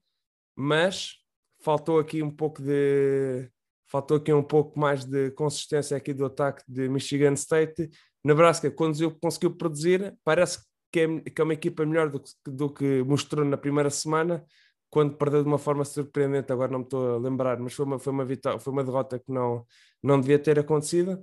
mas 0.56 1.16
faltou 1.62 2.00
aqui 2.00 2.24
um 2.24 2.32
pouco 2.32 2.62
de 2.62 3.50
faltou 3.88 4.18
aqui 4.18 4.32
um 4.32 4.44
pouco 4.44 4.80
mais 4.80 5.04
de 5.04 5.32
consistência 5.32 5.98
aqui 5.98 6.14
do 6.14 6.26
ataque 6.26 6.64
de 6.66 6.88
Michigan 6.88 7.34
State. 7.34 7.90
Nebraska 8.24 8.72
conduziu, 8.72 9.12
conseguiu 9.20 9.56
produzir, 9.56 10.16
parece 10.24 10.60
que 10.92 11.02
é, 11.02 11.20
que 11.20 11.42
é 11.42 11.44
uma 11.44 11.54
equipa 11.54 11.86
melhor 11.86 12.10
do 12.10 12.22
que, 12.22 12.32
do 12.46 12.70
que 12.74 13.04
mostrou 13.04 13.44
na 13.44 13.58
primeira 13.58 13.90
semana, 13.90 14.46
quando 14.90 15.16
perdeu 15.18 15.42
de 15.42 15.48
uma 15.48 15.58
forma 15.58 15.86
surpreendente, 15.86 16.52
agora 16.52 16.72
não 16.72 16.80
me 16.80 16.86
estou 16.86 17.16
a 17.16 17.18
lembrar, 17.18 17.60
mas 17.60 17.74
foi 17.74 17.86
uma, 17.86 18.00
foi 18.00 18.14
uma, 18.14 18.26
vitória, 18.26 18.60
foi 18.60 18.74
uma 18.74 18.84
derrota 18.84 19.20
que 19.20 19.32
não, 19.32 19.66
não 20.02 20.20
devia 20.20 20.40
ter 20.40 20.60
acontecido. 20.60 21.14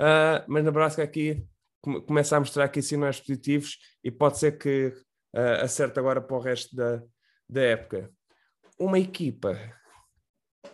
Uh, 0.00 0.44
mas 0.48 0.64
Nebraska 0.64 1.02
aqui 1.02 1.46
começa 2.06 2.36
a 2.36 2.40
mostrar 2.40 2.64
aqui 2.64 2.82
sinais 2.82 3.20
positivos 3.20 3.78
e 4.02 4.10
pode 4.10 4.38
ser 4.38 4.58
que 4.58 4.94
uh, 5.34 5.62
acerte 5.62 5.98
agora 5.98 6.20
para 6.20 6.36
o 6.36 6.40
resto 6.40 6.74
da, 6.74 7.02
da 7.48 7.62
época. 7.62 8.10
Uma 8.78 8.98
equipa 8.98 9.58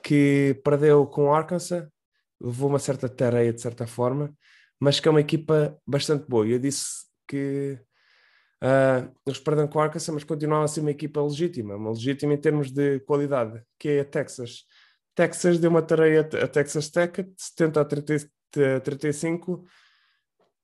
que 0.03 0.61
perdeu 0.65 1.07
com 1.07 1.35
Arkansas, 1.35 1.87
levou 2.41 2.69
uma 2.69 2.79
certa 2.79 3.09
tareia 3.09 3.53
de 3.53 3.61
certa 3.61 3.87
forma, 3.87 4.33
mas 4.79 5.01
que 5.01 5.09
é 5.09 5.11
uma 5.11 5.21
equipa 5.21 5.77
bastante 5.87 6.27
boa. 6.29 6.47
Eu 6.47 6.59
disse 6.59 7.07
que 7.27 7.79
uh, 8.63 9.13
eles 9.27 9.39
perderam 9.39 9.69
com 9.69 9.81
Arkansas, 9.81 10.15
mas 10.15 10.25
continuam 10.25 10.63
a 10.63 10.69
ser 10.69 10.81
uma 10.81 10.91
equipa 10.91 11.21
legítima, 11.21 11.77
uma 11.77 11.91
legítima 11.91 12.35
em 12.35 12.41
termos 12.41 12.71
de 12.71 13.01
qualidade, 13.01 13.63
que 13.79 13.89
é 13.89 14.01
a 14.01 14.05
Texas. 14.05 14.65
Texas 15.15 15.59
deu 15.59 15.71
uma 15.71 15.83
tareia 15.83 16.21
a 16.21 16.47
Texas 16.47 16.91
Tech 16.91 17.23
de 17.23 17.33
70 17.37 17.81
a 17.81 17.85
30, 17.85 18.31
35, 18.85 19.65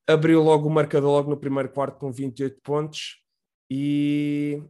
abriu 0.07 0.43
logo 0.43 0.69
o 0.69 0.71
marcador 0.71 1.11
logo 1.11 1.31
no 1.31 1.39
primeiro 1.39 1.71
quarto 1.71 1.99
com 1.99 2.13
28 2.13 2.61
pontos 2.63 3.22
e 3.75 4.63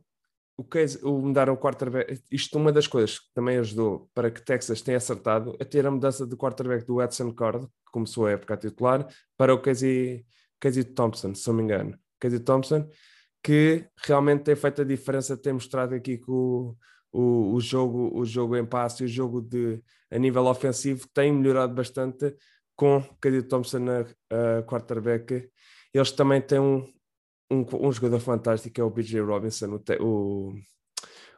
o 0.56 0.62
que 0.62 0.84
o 1.02 1.18
mudar 1.18 1.50
o 1.50 1.56
quarterback, 1.56 2.22
isto 2.30 2.56
uma 2.56 2.70
das 2.70 2.86
coisas 2.86 3.18
que 3.18 3.34
também 3.34 3.58
ajudou 3.58 4.08
para 4.14 4.30
que 4.30 4.40
Texas 4.40 4.80
tenha 4.80 4.96
acertado 4.96 5.56
é 5.58 5.64
ter 5.64 5.84
a 5.84 5.90
mudança 5.90 6.24
do 6.24 6.36
quarterback 6.36 6.86
do 6.86 7.02
Edson 7.02 7.32
Cord, 7.32 7.66
que 7.66 7.92
começou 7.92 8.26
a 8.26 8.30
época 8.30 8.54
a 8.54 8.56
titular, 8.56 9.08
para 9.36 9.52
o 9.52 9.60
Casey, 9.60 10.24
Casey 10.60 10.84
Thompson, 10.84 11.34
se 11.34 11.48
não 11.48 11.54
me 11.56 11.64
engano. 11.64 11.98
Casey 12.20 12.38
Thompson, 12.38 12.88
que 13.42 13.84
realmente 13.96 14.44
tem 14.44 14.54
feito 14.54 14.82
a 14.82 14.84
diferença, 14.84 15.36
tem 15.36 15.54
mostrado 15.54 15.96
aqui 15.96 16.18
que 16.18 16.30
o, 16.30 16.76
o, 17.10 17.54
o, 17.54 17.60
jogo, 17.60 18.16
o 18.16 18.24
jogo 18.24 18.56
em 18.56 18.64
passe 18.64 19.02
e 19.02 19.06
o 19.06 19.08
jogo 19.08 19.42
de, 19.42 19.82
a 20.12 20.18
nível 20.18 20.46
ofensivo 20.46 21.08
tem 21.12 21.32
melhorado 21.32 21.74
bastante 21.74 22.36
com 22.76 23.02
Casey 23.20 23.42
Thompson 23.42 23.80
na 23.80 24.02
uh, 24.02 24.62
quarterback. 24.64 25.50
Eles 25.92 26.12
também 26.12 26.40
têm 26.40 26.60
um, 26.60 26.86
um, 27.52 27.66
um 27.88 27.92
jogador 27.92 28.18
fantástico, 28.18 28.80
é 28.80 28.84
o 28.84 28.90
BJ 28.90 29.20
Robinson, 29.20 29.76
o, 29.76 29.82
o, 30.00 30.54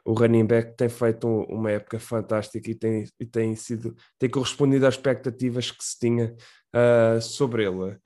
o 0.05 0.13
running 0.13 0.45
back 0.45 0.75
tem 0.77 0.87
feito 0.87 1.27
uma 1.27 1.71
época 1.71 1.99
fantástica 1.99 2.71
e 2.71 2.75
tem, 2.75 3.05
e 3.19 3.25
tem 3.25 3.55
sido 3.55 3.95
tem 4.17 4.29
correspondido 4.29 4.87
às 4.87 4.95
expectativas 4.95 5.71
que 5.71 5.83
se 5.83 5.99
tinha 5.99 6.35
uh, 6.73 7.21
sobre 7.21 7.65
ele. 7.65 7.99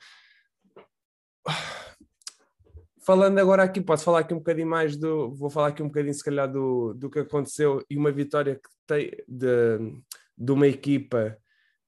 Falando 3.02 3.39
agora 3.39 3.63
aqui, 3.63 3.82
posso 3.82 4.04
falar 4.04 4.19
aqui 4.19 4.34
um 4.34 4.38
bocadinho 4.38 4.67
mais 4.67 4.95
do. 4.95 5.34
Vou 5.36 5.50
falar 5.50 5.69
aqui 5.69 5.82
um 5.82 5.88
bocadinho, 5.88 6.13
se 6.13 6.24
calhar, 6.24 6.52
do, 6.52 6.93
do 6.93 7.10
que 7.10 7.19
aconteceu 7.19 7.84
e 7.89 7.98
uma 7.98 8.12
vitória 8.12 8.56
que 8.56 8.69
tem 8.86 9.12
de, 9.28 10.02
de 10.38 10.52
uma 10.52 10.67
equipa 10.67 11.38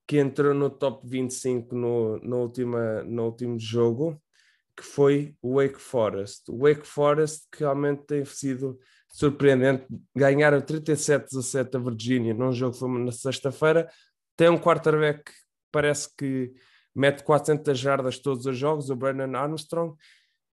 que 0.06 0.18
entrou 0.18 0.52
no 0.52 0.68
top 0.68 1.08
25 1.08 1.76
no, 1.76 2.18
no, 2.18 2.38
última, 2.38 3.04
no 3.04 3.26
último 3.26 3.58
jogo 3.58 4.20
que 4.76 4.82
foi 4.82 5.34
o 5.42 5.56
Wake 5.56 5.80
Forest. 5.80 6.50
O 6.50 6.58
Wake 6.58 6.86
Forest 6.86 7.46
que 7.50 7.60
realmente 7.60 8.04
tem 8.04 8.24
sido 8.24 8.78
surpreendente. 9.08 9.86
Ganharam 10.16 10.60
37-17 10.60 11.74
a 11.74 11.78
Virgínia 11.78 12.34
num 12.34 12.52
jogo 12.52 12.72
que 12.72 12.78
foi 12.80 13.04
na 13.04 13.12
sexta-feira. 13.12 13.88
Tem 14.36 14.48
um 14.48 14.58
quarterback 14.58 15.24
que 15.24 15.32
parece 15.70 16.08
que 16.16 16.52
mete 16.94 17.22
400 17.22 17.78
jardas 17.78 18.18
todos 18.18 18.46
os 18.46 18.56
jogos, 18.56 18.90
o 18.90 18.96
Brandon 18.96 19.36
Armstrong, 19.36 19.94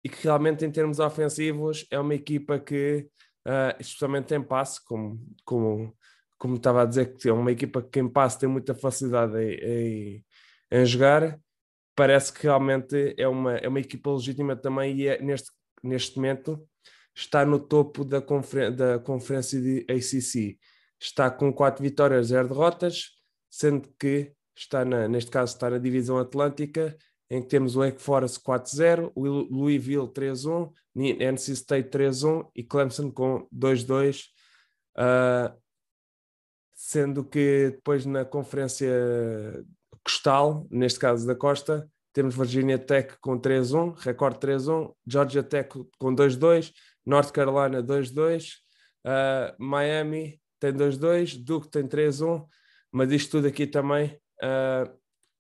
e 0.05 0.09
que 0.09 0.25
realmente 0.25 0.65
em 0.65 0.71
termos 0.71 0.99
ofensivos 0.99 1.87
é 1.91 1.99
uma 1.99 2.15
equipa 2.15 2.59
que, 2.59 3.09
uh, 3.47 3.77
especialmente 3.81 4.35
em 4.35 4.43
passe, 4.43 4.85
como, 4.85 5.21
como, 5.45 5.97
como 6.39 6.57
estava 6.57 6.83
a 6.83 6.87
dizer, 6.87 7.15
que 7.17 7.29
é 7.29 7.33
uma 7.33 7.53
equipa 7.53 7.83
que 7.83 8.01
em 8.01 8.09
passe 8.09 8.39
tem 8.39 8.49
muita 8.49 8.75
facilidade 8.75 9.37
em, 9.39 9.55
em, 9.65 10.25
em 10.71 10.87
jogar, 10.87 11.39
parece 11.97 12.33
que 12.33 12.43
realmente 12.43 13.15
é 13.19 13.27
uma, 13.27 13.57
é 13.57 13.67
uma 13.67 13.81
equipa 13.81 14.11
legítima 14.11 14.55
também 14.55 14.95
e 14.97 15.09
é, 15.09 15.21
neste, 15.21 15.51
neste 15.83 16.17
momento 16.17 16.63
está 17.15 17.45
no 17.47 17.59
topo 17.59 18.05
da, 18.05 18.21
confer 18.21 18.71
da 18.71 18.99
conferência 18.99 19.61
de 19.61 19.87
ACC. 19.89 20.59
Está 21.01 21.31
com 21.31 21.53
quatro 21.53 21.83
vitórias, 21.83 22.29
zero 22.29 22.49
derrotas, 22.49 23.13
sendo 23.51 23.89
que 23.99 24.33
está 24.55 24.85
na, 24.85 25.09
neste 25.09 25.31
caso 25.31 25.55
está 25.55 25.71
na 25.71 25.79
divisão 25.79 26.19
atlântica, 26.19 26.97
em 27.31 27.43
que 27.43 27.49
temos 27.49 27.75
o 27.75 27.81
Wake 27.81 28.01
Forest 28.01 28.41
4-0, 28.41 29.11
o 29.15 29.25
Louisville 29.25 30.07
3-1, 30.09 30.71
NC 30.95 31.53
State 31.53 31.91
3-1 31.91 32.49
e 32.55 32.63
Clemson 32.63 33.11
com 33.11 33.49
2-2, 33.53 34.21
uh, 34.23 34.99
ah, 34.99 35.57
sendo 36.75 37.25
que 37.25 37.71
depois 37.71 38.07
na 38.07 38.25
conferência 38.25 38.89
costal, 40.07 40.69
neste 40.71 41.01
caso 41.01 41.27
da 41.27 41.35
costa, 41.35 41.91
temos 42.13 42.37
Virginia 42.37 42.79
Tech 42.79 43.17
com 43.21 43.39
3-1, 43.39 43.97
recorde 43.99 44.39
3-1, 44.39 44.95
Georgia 45.05 45.43
Tech 45.43 45.69
com 45.99 46.15
2-2, 46.15 46.73
North 47.05 47.33
Carolina 47.33 47.83
2-2, 47.83 48.53
uh, 49.05 49.63
Miami 49.63 50.41
tem 50.61 50.73
2-2, 50.73 51.43
Duke 51.45 51.69
tem 51.69 51.87
3-1, 51.87 52.47
mas 52.93 53.11
isto 53.11 53.33
tudo 53.33 53.49
aqui 53.49 53.67
também 53.67 54.17
uh, 54.43 54.97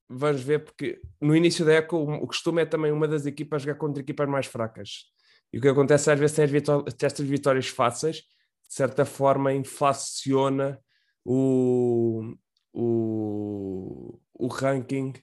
vamos 0.09 0.43
ver, 0.43 0.65
porque 0.65 1.01
no 1.21 1.35
início 1.35 1.65
da 1.65 1.75
época 1.75 1.97
o, 1.97 2.27
costume 2.27 2.63
é 2.63 2.67
também 2.67 2.91
uma 2.91 3.07
das 3.07 3.25
equipas 3.25 3.63
jogar 3.63 3.77
contra 3.77 4.03
equipas 4.03 4.29
mais 4.29 4.47
fracas. 4.47 5.05
E 5.53 5.59
o 5.59 5.61
que 5.61 5.69
acontece 5.69 6.11
às 6.11 6.19
vezes 6.19 6.51
vitó 6.51 6.85
estas 7.01 7.27
vitórias 7.27 7.69
fáceis, 7.69 8.17
de 8.17 8.75
certa 8.75 9.05
forma 9.05 9.53
inflaciona 9.53 10.81
o, 11.25 12.35
o, 12.77 14.21
o 14.35 14.47
ranking 14.49 15.15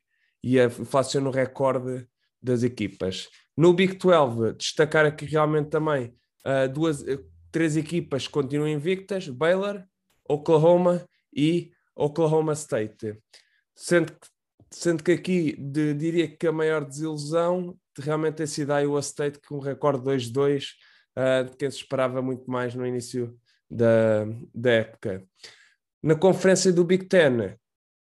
e 0.44 0.60
inflaciona 0.60 1.30
o 1.30 1.32
recorde 1.32 2.08
das 2.42 2.63
equipas. 2.63 3.30
No 3.56 3.72
Big 3.74 3.96
12, 3.96 4.54
destacar 4.54 5.06
aqui 5.06 5.26
realmente 5.26 5.70
também 5.70 6.16
uh, 6.46 6.68
duas, 6.68 7.06
três 7.52 7.78
equipas 7.78 8.26
que 8.26 8.34
continuam 8.34 8.68
invictas: 8.68 9.30
Baylor, 9.30 9.84
Oklahoma 10.28 11.08
e 11.32 11.72
Oklahoma 11.96 12.54
State. 12.54 13.16
Sendo 13.76 14.12
que, 14.13 14.28
sendo 14.72 15.04
que 15.04 15.12
aqui 15.12 15.56
de, 15.56 15.94
diria 15.94 16.28
que 16.28 16.48
a 16.48 16.52
maior 16.52 16.84
desilusão 16.84 17.78
realmente 18.00 18.36
tem 18.36 18.48
sido 18.48 18.72
a 18.72 18.80
Iowa 18.80 19.00
State 19.00 19.39
com 19.48 19.58
um 19.58 19.60
recorde 19.60 20.04
2-2, 20.04 20.72
uh, 21.16 21.50
de 21.50 21.56
quem 21.56 21.70
se 21.70 21.78
esperava 21.78 22.20
muito 22.20 22.50
mais 22.50 22.74
no 22.74 22.86
início 22.86 23.38
da, 23.70 24.26
da 24.54 24.72
época. 24.72 25.24
Na 26.04 26.16
conferência 26.16 26.74
do 26.74 26.84
Big 26.84 27.06
Ten, 27.06 27.56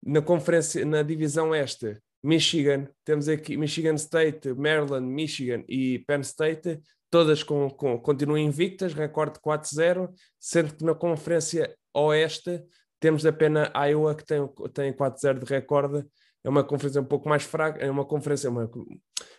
na 0.02 0.22
conferência, 0.22 0.86
na 0.86 1.02
divisão 1.02 1.54
este, 1.54 2.00
Michigan, 2.22 2.88
temos 3.04 3.28
aqui 3.28 3.58
Michigan 3.58 3.94
State, 3.96 4.54
Maryland, 4.54 5.06
Michigan 5.06 5.62
e 5.68 5.98
Penn 6.06 6.22
State, 6.22 6.80
todas 7.10 7.42
com, 7.42 7.68
com, 7.68 8.00
continuam 8.00 8.38
invictas, 8.38 8.94
recorde 8.94 9.38
4-0, 9.38 10.08
sendo 10.38 10.74
que 10.76 10.82
na 10.82 10.94
conferência 10.94 11.76
oeste 11.92 12.64
temos 12.98 13.26
apenas 13.26 13.70
Iowa 13.74 14.14
que 14.14 14.24
tem, 14.24 14.40
tem 14.72 14.92
4-0 14.94 15.38
de 15.38 15.44
recorde, 15.44 16.02
é 16.42 16.48
uma 16.48 16.64
conferência 16.64 17.02
um 17.02 17.04
pouco 17.04 17.28
mais 17.28 17.42
fraca, 17.42 17.84
é 17.84 17.90
uma 17.90 18.06
conferência, 18.06 18.48
uma, 18.48 18.70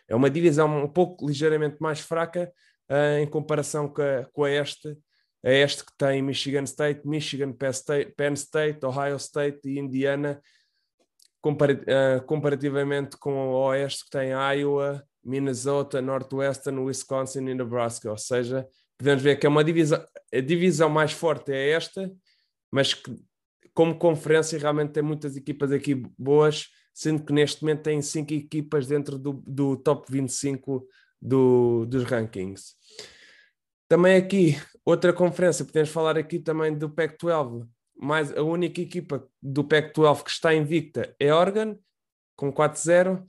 é 0.08 0.16
uma 0.16 0.30
divisão 0.30 0.84
um 0.84 0.88
pouco 0.88 1.28
ligeiramente 1.28 1.78
mais 1.80 2.00
fraca 2.00 2.54
uh, 2.92 3.18
em 3.18 3.26
comparação 3.26 3.88
com 3.88 4.04
a, 4.04 4.24
com 4.32 4.44
a 4.44 4.52
este, 4.52 4.96
a 5.44 5.52
este 5.52 5.84
que 5.84 5.92
tem 5.98 6.22
Michigan 6.22 6.64
State, 6.64 7.08
Michigan, 7.08 7.54
Penn 7.54 8.34
State, 8.34 8.86
Ohio 8.86 9.16
State 9.16 9.60
e 9.66 9.80
Indiana, 9.80 10.42
uh, 11.44 12.26
comparativamente 12.26 13.18
com 13.18 13.34
o 13.34 13.54
Oeste 13.54 14.06
que 14.06 14.12
tem 14.12 14.32
Iowa, 14.32 15.04
Minnesota, 15.24 16.02
Northwestern, 16.02 16.80
Wisconsin 16.80 17.48
e 17.48 17.56
Nebraska. 17.56 18.10
Ou 18.10 18.18
seja, 18.18 18.68
podemos 18.98 19.24
ver 19.24 19.38
que 19.38 19.46
é 19.46 19.50
uma 19.50 19.64
divisão, 19.64 20.04
a 20.34 20.40
divisão 20.40 20.90
mais 20.90 21.12
forte 21.12 21.52
é 21.52 21.72
esta, 21.72 22.12
mas 22.72 22.94
que 22.94 23.16
como 23.74 23.98
conferência 23.98 24.60
realmente 24.60 24.92
tem 24.92 25.04
muitas 25.04 25.36
equipas 25.36 25.72
aqui 25.72 25.96
boas, 26.18 26.68
sendo 26.94 27.24
que 27.24 27.34
neste 27.34 27.62
momento 27.62 27.84
tem 27.84 28.02
cinco 28.02 28.34
equipas 28.34 28.86
dentro 28.86 29.18
do, 29.18 29.42
do 29.48 29.78
top 29.78 30.12
25 30.12 30.86
do, 31.22 31.86
dos 31.86 32.04
rankings. 32.04 32.76
Também 33.92 34.16
aqui, 34.16 34.58
outra 34.86 35.12
conferência, 35.12 35.66
podemos 35.66 35.90
falar 35.90 36.18
aqui 36.18 36.40
também 36.40 36.74
do 36.74 36.90
PAC-12. 36.90 37.68
Mais, 37.98 38.32
a 38.32 38.42
única 38.42 38.80
equipa 38.80 39.28
do 39.44 39.66
PAC-12 39.66 40.24
que 40.24 40.30
está 40.30 40.56
invicta 40.56 41.14
é 41.20 41.34
Oregon, 41.34 41.78
com 42.38 42.54
4-0, 42.54 43.22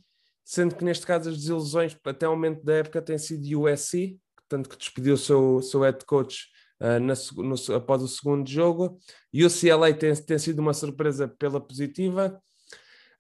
sendo 0.44 0.76
que 0.76 0.84
neste 0.84 1.04
caso 1.04 1.30
as 1.30 1.36
desilusões 1.36 1.98
até 2.04 2.28
o 2.28 2.30
momento 2.30 2.64
da 2.64 2.74
época 2.74 3.02
têm 3.02 3.18
sido 3.18 3.60
USC, 3.60 4.16
tanto 4.48 4.68
que 4.68 4.76
despediu 4.76 5.14
o 5.14 5.18
seu, 5.18 5.60
seu 5.62 5.80
head 5.80 6.04
coach 6.06 6.44
uh, 6.80 7.00
na, 7.00 7.14
no, 7.38 7.74
após 7.74 8.00
o 8.00 8.06
segundo 8.06 8.48
jogo. 8.48 9.00
UCLA 9.34 9.92
tem, 9.92 10.14
tem 10.14 10.38
sido 10.38 10.60
uma 10.60 10.72
surpresa 10.72 11.26
pela 11.26 11.60
positiva. 11.60 12.40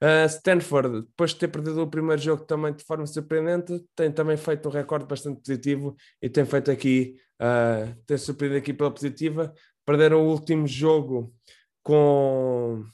Uh, 0.02 0.26
Stanford, 0.26 1.02
depois 1.02 1.30
de 1.30 1.36
ter 1.36 1.46
perdido 1.46 1.80
o 1.80 1.86
primeiro 1.86 2.20
jogo 2.20 2.44
também 2.44 2.72
de 2.72 2.82
forma 2.82 3.06
surpreendente, 3.06 3.84
tem 3.94 4.10
também 4.10 4.36
feito 4.36 4.68
um 4.68 4.72
recorde 4.72 5.06
bastante 5.06 5.40
positivo 5.40 5.94
e 6.20 6.28
tem 6.28 6.44
feito 6.44 6.72
aqui, 6.72 7.14
uh, 7.42 7.94
tem 8.06 8.16
surpreendido 8.16 8.58
aqui 8.58 8.72
pela 8.72 8.90
positiva. 8.90 9.52
Perderam 9.84 10.22
o 10.22 10.30
último 10.30 10.66
jogo 10.66 11.34
com, 11.82 12.84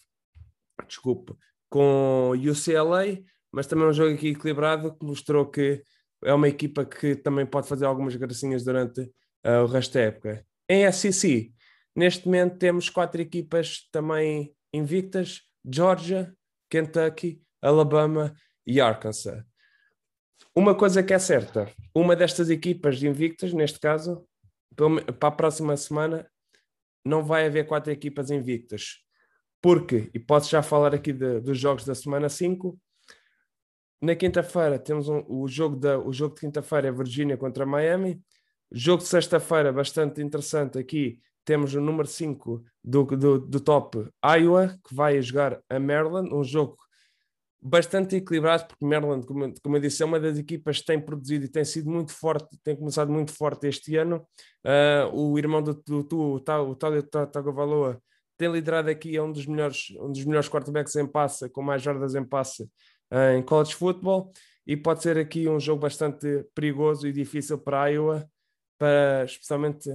desculpe, 0.87 1.35
com 1.69 2.33
UCLA, 2.33 3.23
mas 3.53 3.67
também 3.67 3.87
um 3.87 3.93
jogo 3.93 4.15
aqui 4.15 4.29
equilibrado 4.29 4.97
que 4.97 5.05
mostrou 5.05 5.47
que 5.47 5.83
é 6.25 6.33
uma 6.33 6.49
equipa 6.49 6.85
que 6.85 7.15
também 7.15 7.47
pode 7.47 7.69
fazer 7.69 7.85
algumas 7.85 8.17
gracinhas 8.17 8.65
durante 8.65 9.03
uh, 9.03 9.63
o 9.63 9.67
resto 9.67 9.95
da 9.95 10.01
época. 10.01 10.45
Em 10.69 10.91
SEC, 10.91 11.53
neste 11.95 12.27
momento 12.27 12.59
temos 12.59 12.89
quatro 12.89 13.21
equipas 13.21 13.89
também 13.93 14.55
invictas: 14.73 15.43
Georgia, 15.65 16.35
Kentucky, 16.71 17.41
Alabama 17.63 18.35
e 18.67 18.81
Arkansas. 18.81 19.45
Uma 20.55 20.75
coisa 20.75 21.03
que 21.03 21.15
é 21.15 21.19
certa, 21.19 21.73
uma 21.95 22.17
destas 22.17 22.51
equipas 22.51 23.01
invictas, 23.03 23.53
neste 23.53 23.79
caso, 23.79 24.27
para 25.19 25.29
a 25.29 25.33
próxima 25.33 25.77
semana, 25.77 26.31
não 27.05 27.25
vai 27.25 27.47
haver 27.47 27.67
quatro 27.67 27.93
equipas 27.93 28.31
invictas. 28.31 28.99
Porque, 29.61 30.11
e 30.15 30.19
posso 30.19 30.51
já 30.51 30.63
falar 30.63 30.95
aqui 30.95 31.13
de, 31.13 31.41
dos 31.41 31.59
jogos 31.59 31.85
da 31.85 31.95
semana 31.95 32.29
5, 32.29 32.79
na 34.01 34.15
quinta-feira 34.15 34.79
temos 34.79 35.09
um, 35.09 35.25
o, 35.27 35.49
jogo 35.49 35.75
da, 35.75 35.99
o 35.99 36.13
jogo 36.13 36.37
de 36.37 36.43
quinta-feira 36.43 36.89
é 36.89 36.93
Virgínia 36.93 37.37
contra 37.37 37.67
Miami. 37.67 38.23
Jogo 38.71 39.03
de 39.03 39.09
sexta-feira, 39.09 39.73
bastante 39.73 40.23
interessante 40.23 40.79
aqui, 40.79 41.21
temos 41.45 41.75
o 41.75 41.81
número 41.81 42.07
5 42.07 42.63
do, 42.85 43.05
do, 43.05 43.39
do 43.41 43.61
top 43.61 44.09
Iowa, 44.25 44.79
que 44.87 44.95
vai 44.95 45.21
jogar 45.21 45.61
a 45.69 45.81
Maryland, 45.81 46.33
um 46.33 46.45
jogo 46.45 46.77
bastante 47.61 48.17
equilibrado, 48.17 48.67
porque 48.67 48.85
Maryland, 48.85 49.27
como, 49.27 49.53
como 49.63 49.77
eu 49.77 49.81
disse, 49.81 50.03
é 50.03 50.07
uma 50.07 50.21
das 50.21 50.39
equipas 50.39 50.79
que 50.79 50.87
tem 50.87 51.01
produzido 51.01 51.45
e 51.45 51.49
tem 51.49 51.65
sido 51.65 51.91
muito 51.91 52.13
forte, 52.13 52.57
tem 52.63 52.77
começado 52.77 53.11
muito 53.11 53.33
forte 53.33 53.67
este 53.67 53.97
ano. 53.97 54.27
Uh, 54.65 55.15
o 55.15 55.39
irmão 55.39 55.63
do, 55.63 55.75
do 55.75 56.21
o 56.21 56.41
Tálio 56.41 57.03
Tagovailoa 57.03 58.01
tem 58.37 58.51
liderado 58.51 58.89
aqui, 58.89 59.17
é 59.17 59.23
um 59.23 59.33
dos 59.33 59.47
melhores, 59.47 59.91
um 60.01 60.13
dos 60.13 60.25
melhores 60.25 60.49
quarterbacks 60.49 60.95
em 60.97 61.07
passe, 61.07 61.49
com 61.51 61.63
mais 61.63 61.83
jardas 61.83 62.15
em 62.15 62.25
passe 62.25 62.63
uh, 63.13 63.37
em 63.37 63.43
college 63.43 63.75
football, 63.75 64.33
e 64.67 64.77
pode 64.77 65.03
ser 65.03 65.19
aqui 65.19 65.49
um 65.49 65.59
jogo 65.59 65.83
bastante 65.83 66.45
perigoso 66.55 67.09
e 67.09 67.13
difícil 67.13 67.59
para 67.59 67.89
Iowa, 67.89 68.29
para, 68.79 69.25
especialmente 69.25 69.91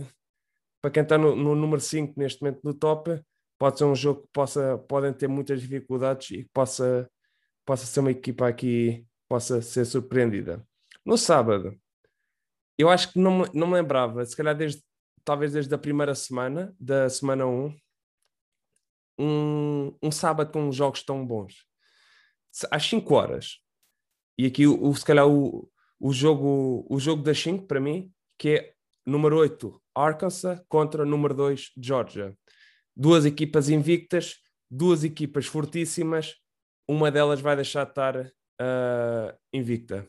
para 0.81 0.91
quem 0.91 1.03
está 1.03 1.17
no, 1.17 1.33
no 1.33 1.55
número 1.55 1.79
5 1.79 2.13
neste 2.17 2.41
momento 2.41 2.59
no 2.61 2.73
top, 2.73 3.17
pode 3.57 3.77
ser 3.77 3.85
um 3.85 3.95
jogo 3.95 4.23
que 4.23 4.27
possa, 4.33 4.77
podem 4.77 5.13
ter 5.13 5.29
muitas 5.29 5.61
dificuldades 5.61 6.31
e 6.31 6.43
que 6.43 6.49
possa, 6.53 7.09
possa 7.65 7.85
ser 7.85 7.99
uma 7.99 8.11
equipa 8.11 8.47
aqui 8.47 9.05
possa 9.33 9.63
ser 9.63 9.83
surpreendida. 9.85 10.63
No 11.03 11.17
sábado, 11.17 11.75
eu 12.77 12.87
acho 12.87 13.11
que 13.11 13.19
não, 13.19 13.43
não 13.53 13.65
me 13.65 13.73
lembrava, 13.73 14.23
se 14.23 14.35
calhar 14.35 14.55
desde, 14.55 14.83
talvez 15.23 15.53
desde 15.53 15.73
a 15.73 15.77
primeira 15.77 16.13
semana, 16.13 16.75
da 16.79 17.09
semana 17.09 17.45
1, 17.47 17.75
um, 19.17 19.97
um 20.03 20.11
sábado 20.11 20.51
com 20.51 20.71
jogos 20.71 21.03
tão 21.03 21.25
bons. 21.25 21.65
Às 22.69 22.85
5 22.85 23.13
horas. 23.15 23.59
E 24.37 24.45
aqui, 24.45 24.67
o, 24.67 24.93
se 24.93 25.03
calhar, 25.03 25.27
o, 25.27 25.67
o, 25.99 26.13
jogo, 26.13 26.85
o 26.87 26.99
jogo 26.99 27.23
das 27.23 27.39
5, 27.39 27.65
para 27.65 27.79
mim, 27.79 28.11
que 28.37 28.49
é 28.49 28.73
número 29.03 29.37
8, 29.37 29.81
Arkansas 29.95 30.61
contra 30.67 31.05
número 31.05 31.33
2, 31.33 31.71
Georgia. 31.75 32.37
Duas 32.95 33.25
equipas 33.25 33.69
invictas, 33.69 34.35
duas 34.69 35.03
equipas 35.03 35.47
fortíssimas, 35.47 36.35
uma 36.93 37.11
delas 37.11 37.41
vai 37.41 37.55
deixar 37.55 37.83
de 37.85 37.91
estar 37.91 38.15
uh, 38.17 39.37
invicta. 39.51 40.07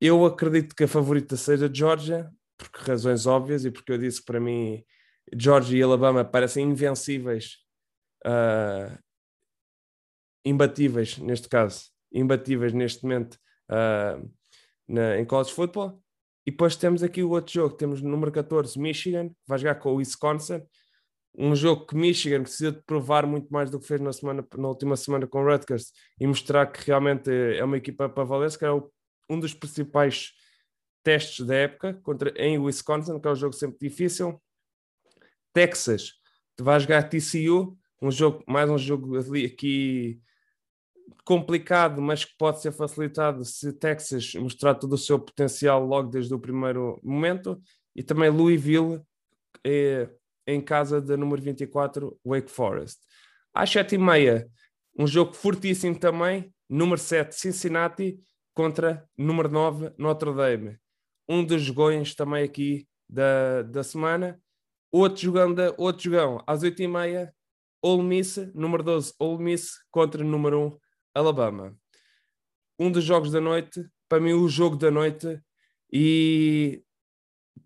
Eu 0.00 0.24
acredito 0.24 0.74
que 0.74 0.84
a 0.84 0.88
favorita 0.88 1.36
seja 1.36 1.70
Georgia, 1.72 2.30
por 2.56 2.68
razões 2.74 3.26
óbvias 3.26 3.64
e 3.64 3.70
porque 3.70 3.92
eu 3.92 3.98
disse 3.98 4.22
para 4.22 4.40
mim 4.40 4.84
Georgia 5.36 5.78
e 5.78 5.82
Alabama 5.82 6.24
parecem 6.24 6.70
invencíveis, 6.70 7.58
uh, 8.26 8.98
imbatíveis 10.44 11.18
neste 11.18 11.48
caso, 11.48 11.90
imbatíveis 12.12 12.72
neste 12.72 13.02
momento 13.02 13.38
uh, 13.70 14.30
na, 14.88 15.18
em 15.18 15.24
college 15.24 15.52
football. 15.52 16.02
E 16.46 16.50
depois 16.50 16.74
temos 16.74 17.02
aqui 17.02 17.22
o 17.22 17.30
outro 17.30 17.52
jogo, 17.52 17.76
temos 17.76 18.00
no 18.00 18.08
número 18.08 18.32
14 18.32 18.78
Michigan, 18.78 19.30
vai 19.46 19.58
jogar 19.58 19.76
com 19.76 19.92
o 19.92 19.96
Wisconsin, 19.96 20.62
um 21.36 21.54
jogo 21.54 21.86
que 21.86 21.96
Michigan 21.96 22.42
precisa 22.42 22.72
de 22.72 22.82
provar 22.82 23.26
muito 23.26 23.48
mais 23.52 23.70
do 23.70 23.78
que 23.78 23.86
fez 23.86 24.00
na, 24.00 24.12
semana, 24.12 24.46
na 24.56 24.68
última 24.68 24.96
semana 24.96 25.26
com 25.26 25.44
Rutgers 25.44 25.92
e 26.18 26.26
mostrar 26.26 26.66
que 26.66 26.84
realmente 26.86 27.30
é 27.30 27.64
uma 27.64 27.76
equipa 27.76 28.08
para 28.08 28.24
valer, 28.24 28.56
que 28.56 28.64
é 28.64 28.70
o, 28.70 28.90
um 29.28 29.38
dos 29.38 29.54
principais 29.54 30.32
testes 31.02 31.46
da 31.46 31.54
época 31.54 31.94
contra, 32.02 32.30
em 32.36 32.58
Wisconsin, 32.58 33.18
que 33.18 33.28
é 33.28 33.30
um 33.30 33.36
jogo 33.36 33.54
sempre 33.54 33.78
difícil. 33.88 34.40
Texas, 35.52 36.14
vai 36.60 36.78
jogar 36.78 37.08
TCU, 37.08 37.76
um 38.02 38.10
jogo, 38.10 38.42
mais 38.46 38.68
um 38.68 38.78
jogo 38.78 39.16
aqui 39.18 40.20
complicado, 41.24 42.00
mas 42.02 42.24
que 42.24 42.36
pode 42.36 42.60
ser 42.60 42.72
facilitado 42.72 43.44
se 43.44 43.72
Texas 43.72 44.34
mostrar 44.34 44.74
todo 44.74 44.94
o 44.94 44.98
seu 44.98 45.18
potencial 45.18 45.84
logo 45.84 46.08
desde 46.08 46.34
o 46.34 46.38
primeiro 46.38 47.00
momento. 47.02 47.60
E 47.94 48.02
também 48.02 48.30
Louisville 48.30 49.00
em 50.52 50.60
casa 50.60 51.00
da 51.00 51.16
número 51.16 51.42
24, 51.42 52.18
Wake 52.24 52.50
Forest. 52.50 52.98
Às 53.52 53.70
7h30, 53.70 54.46
um 54.98 55.06
jogo 55.06 55.32
fortíssimo 55.32 55.98
também, 55.98 56.52
número 56.68 57.00
7, 57.00 57.34
Cincinnati 57.34 58.18
contra 58.54 59.08
número 59.16 59.48
9, 59.48 59.92
Notre 59.98 60.34
Dame. 60.34 60.78
Um 61.28 61.44
dos 61.44 61.62
jogões 61.62 62.14
também 62.14 62.44
aqui 62.44 62.86
da, 63.08 63.62
da 63.62 63.82
semana. 63.82 64.40
Outro, 64.92 65.22
jogando, 65.22 65.74
outro 65.78 66.02
jogão, 66.04 66.42
às 66.46 66.62
8h30, 66.62 67.30
Ole 67.82 68.02
Miss, 68.02 68.36
número 68.54 68.82
12, 68.82 69.14
Ole 69.18 69.42
Miss 69.42 69.78
contra 69.90 70.22
número 70.22 70.66
1, 70.66 70.78
Alabama. 71.14 71.76
Um 72.78 72.90
dos 72.90 73.04
jogos 73.04 73.30
da 73.30 73.40
noite, 73.40 73.84
para 74.08 74.20
mim 74.20 74.32
o 74.32 74.48
jogo 74.48 74.76
da 74.76 74.90
noite, 74.90 75.40
e 75.92 76.82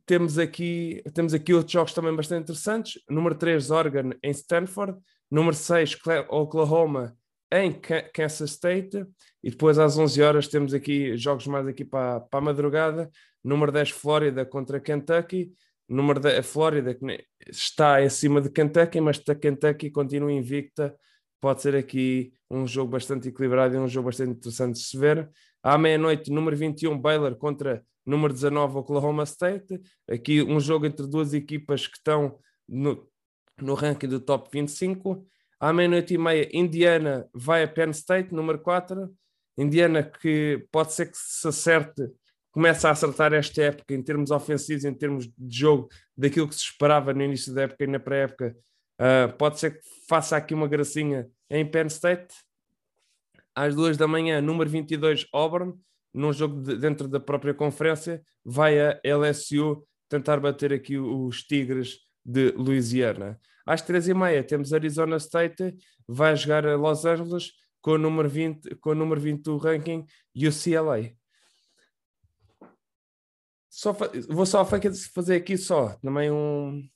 temos 0.06 0.38
aqui, 0.38 1.02
temos 1.14 1.34
aqui 1.34 1.52
outros 1.54 1.72
jogos 1.72 1.94
também 1.94 2.14
bastante 2.14 2.42
interessantes. 2.42 3.02
Número 3.08 3.34
3, 3.34 3.70
Oregon 3.70 4.10
em 4.22 4.30
Stanford. 4.30 4.98
Número 5.30 5.56
6, 5.56 5.98
Oklahoma 6.28 7.16
em 7.52 7.72
Kansas 8.12 8.50
State. 8.50 9.04
E 9.42 9.50
depois 9.50 9.78
às 9.78 9.98
11 9.98 10.22
horas 10.22 10.48
temos 10.48 10.74
aqui 10.74 11.16
jogos 11.16 11.46
mais 11.46 11.66
aqui 11.66 11.84
para, 11.84 12.20
para 12.20 12.38
a 12.38 12.42
madrugada. 12.42 13.10
Número 13.42 13.72
10, 13.72 13.90
Flórida 13.90 14.44
contra 14.44 14.80
Kentucky. 14.80 15.52
Número 15.88 16.20
10, 16.20 16.46
Flórida 16.46 16.94
que 16.94 17.26
está 17.48 18.02
em 18.02 18.08
cima 18.08 18.40
de 18.40 18.50
Kentucky, 18.50 19.00
mas 19.00 19.20
a 19.28 19.34
Kentucky 19.34 19.90
continua 19.90 20.32
invicta 20.32 20.94
pode 21.44 21.60
ser 21.60 21.76
aqui 21.76 22.32
um 22.50 22.66
jogo 22.66 22.92
bastante 22.92 23.28
equilibrado 23.28 23.74
e 23.74 23.78
um 23.78 23.86
jogo 23.86 24.06
bastante 24.06 24.30
interessante 24.30 24.76
de 24.76 24.86
se 24.86 24.96
ver. 24.96 25.28
À 25.64 25.78
meia-noite, 25.78 26.30
número 26.30 26.54
21, 26.54 26.98
Baylor 26.98 27.34
contra 27.36 27.82
número 28.04 28.34
19, 28.34 28.76
Oklahoma 28.76 29.22
State. 29.22 29.80
Aqui 30.06 30.42
um 30.42 30.60
jogo 30.60 30.84
entre 30.84 31.06
duas 31.06 31.32
equipas 31.32 31.86
que 31.86 31.96
estão 31.96 32.38
no, 32.68 33.08
no 33.58 33.72
ranking 33.72 34.08
do 34.08 34.20
top 34.20 34.46
25. 34.52 35.26
À 35.58 35.72
meia-noite 35.72 36.12
e 36.12 36.18
meia, 36.18 36.50
Indiana 36.52 37.26
vai 37.32 37.62
a 37.62 37.68
Penn 37.68 37.92
State, 37.92 38.34
número 38.34 38.58
4. 38.58 39.10
Indiana 39.56 40.02
que 40.02 40.66
pode 40.70 40.92
ser 40.92 41.10
que 41.10 41.16
se 41.16 41.48
acerte, 41.48 42.10
começa 42.52 42.88
a 42.88 42.92
acertar 42.92 43.32
esta 43.32 43.62
época 43.62 43.94
em 43.94 44.02
termos 44.02 44.30
ofensivos, 44.30 44.84
em 44.84 44.92
termos 44.92 45.26
de 45.26 45.58
jogo, 45.58 45.88
daquilo 46.14 46.46
que 46.46 46.56
se 46.56 46.64
esperava 46.64 47.14
no 47.14 47.22
início 47.22 47.54
da 47.54 47.62
época 47.62 47.84
e 47.84 47.86
na 47.86 47.98
pré-época. 47.98 48.54
Uh, 49.00 49.34
pode 49.38 49.58
ser 49.58 49.78
que 49.78 49.80
faça 50.06 50.36
aqui 50.36 50.52
uma 50.52 50.68
gracinha 50.68 51.26
em 51.48 51.64
Penn 51.64 51.86
State, 51.86 52.34
às 53.54 53.74
duas 53.74 53.96
da 53.96 54.06
manhã, 54.08 54.40
número 54.40 54.68
22, 54.68 55.26
Auburn, 55.32 55.74
num 56.12 56.32
jogo 56.32 56.60
de, 56.62 56.76
dentro 56.76 57.08
da 57.08 57.20
própria 57.20 57.54
conferência, 57.54 58.22
vai 58.44 58.78
a 58.80 59.00
LSU 59.04 59.86
tentar 60.08 60.38
bater 60.40 60.72
aqui 60.72 60.98
os 60.98 61.42
Tigres 61.42 61.98
de 62.24 62.50
Louisiana. 62.52 63.40
Às 63.66 63.82
três 63.82 64.08
e 64.08 64.14
meia 64.14 64.44
temos 64.44 64.72
Arizona 64.72 65.16
State, 65.16 65.76
vai 66.06 66.36
jogar 66.36 66.66
a 66.66 66.76
Los 66.76 67.04
Angeles 67.04 67.52
com 67.80 67.92
o 67.92 67.98
número 67.98 68.28
20, 68.28 68.76
com 68.76 68.90
o 68.90 68.94
número 68.94 69.20
20 69.20 69.42
do 69.42 69.56
ranking 69.56 70.06
UCLA. 70.34 71.12
Só, 73.68 73.92
vou 74.28 74.46
só 74.46 74.64
fazer 74.64 75.36
aqui 75.36 75.56
só 75.58 75.94
também 75.96 76.30
um, 76.30 76.88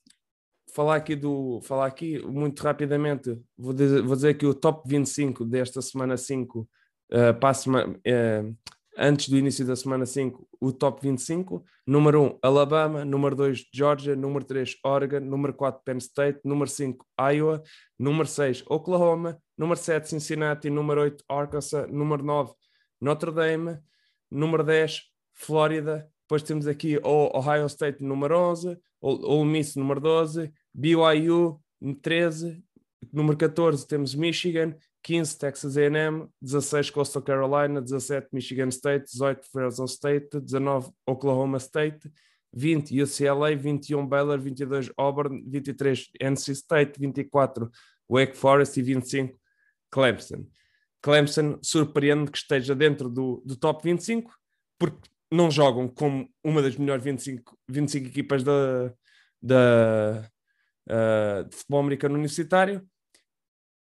falar 0.78 0.94
aqui 0.94 1.16
do 1.16 1.60
falar 1.62 1.86
aqui 1.86 2.24
muito 2.24 2.62
rapidamente, 2.62 3.36
vou 3.58 3.72
dizer, 3.72 4.00
vou 4.00 4.14
dizer 4.14 4.28
aqui 4.28 4.46
o 4.46 4.54
top 4.54 4.88
25 4.88 5.44
desta 5.44 5.82
semana 5.82 6.16
5 6.16 6.60
uh, 6.60 7.34
para, 7.40 7.48
a 7.48 7.54
semana, 7.54 7.88
uh, 7.96 8.56
antes 8.96 9.28
do 9.28 9.36
início 9.36 9.66
da 9.66 9.74
semana 9.74 10.06
5, 10.06 10.48
o 10.60 10.72
top 10.72 11.02
25. 11.02 11.64
Número 11.84 12.22
1, 12.22 12.38
Alabama. 12.40 13.04
Número 13.04 13.34
2, 13.34 13.64
Georgia. 13.74 14.14
Número 14.14 14.44
3, 14.44 14.76
Oregon. 14.84 15.18
Número 15.18 15.52
4, 15.52 15.82
Penn 15.84 15.98
State. 15.98 16.38
Número 16.44 16.70
5, 16.70 17.04
Iowa. 17.32 17.60
Número 17.98 18.28
6, 18.28 18.62
Oklahoma. 18.68 19.36
Número 19.56 19.80
7, 19.80 20.08
Cincinnati. 20.08 20.70
Número 20.70 21.00
8, 21.00 21.24
Arkansas. 21.28 21.90
Número 21.90 22.22
9, 22.22 22.52
Notre 23.00 23.32
Dame. 23.32 23.80
Número 24.30 24.62
10, 24.62 25.02
Flórida. 25.34 26.08
Depois 26.22 26.42
temos 26.42 26.68
aqui 26.68 26.98
o 26.98 27.36
Ohio 27.36 27.66
State, 27.66 28.04
número 28.04 28.38
11. 28.38 28.78
Ole 29.00 29.44
Miss, 29.44 29.76
número 29.76 30.00
12. 30.00 30.52
BYU, 30.74 31.60
13. 32.02 32.62
Número 33.12 33.36
14 33.36 33.86
temos 33.86 34.14
Michigan, 34.14 34.74
15 35.02 35.38
Texas 35.38 35.76
A&M, 35.76 36.28
16 36.42 36.90
Coastal 36.90 37.22
Carolina, 37.22 37.80
17 37.80 38.28
Michigan 38.32 38.70
State, 38.70 39.06
18 39.06 39.46
Fresno 39.50 39.86
State, 39.86 40.40
19 40.40 40.90
Oklahoma 41.06 41.58
State, 41.58 42.10
20 42.52 43.02
UCLA, 43.02 43.56
21 43.56 44.06
Baylor, 44.06 44.38
22 44.38 44.90
Auburn, 44.96 45.42
23 45.46 46.10
NC 46.20 46.52
State, 46.54 46.98
24 46.98 47.70
Wake 48.10 48.36
Forest 48.36 48.78
e 48.78 48.82
25 48.82 49.38
Clemson. 49.90 50.46
Clemson 51.00 51.58
surpreende 51.62 52.30
que 52.30 52.38
esteja 52.38 52.74
dentro 52.74 53.08
do, 53.08 53.42
do 53.46 53.56
top 53.56 53.82
25 53.84 54.32
porque 54.78 55.08
não 55.30 55.50
jogam 55.50 55.88
como 55.88 56.28
uma 56.42 56.62
das 56.62 56.76
melhores 56.76 57.04
25, 57.04 57.56
25 57.68 58.06
equipas 58.08 58.42
da, 58.42 58.92
da, 59.42 60.28
uh, 60.88 61.48
de 61.48 61.56
futebol 61.56 61.80
americano 61.80 62.14
universitário 62.14 62.86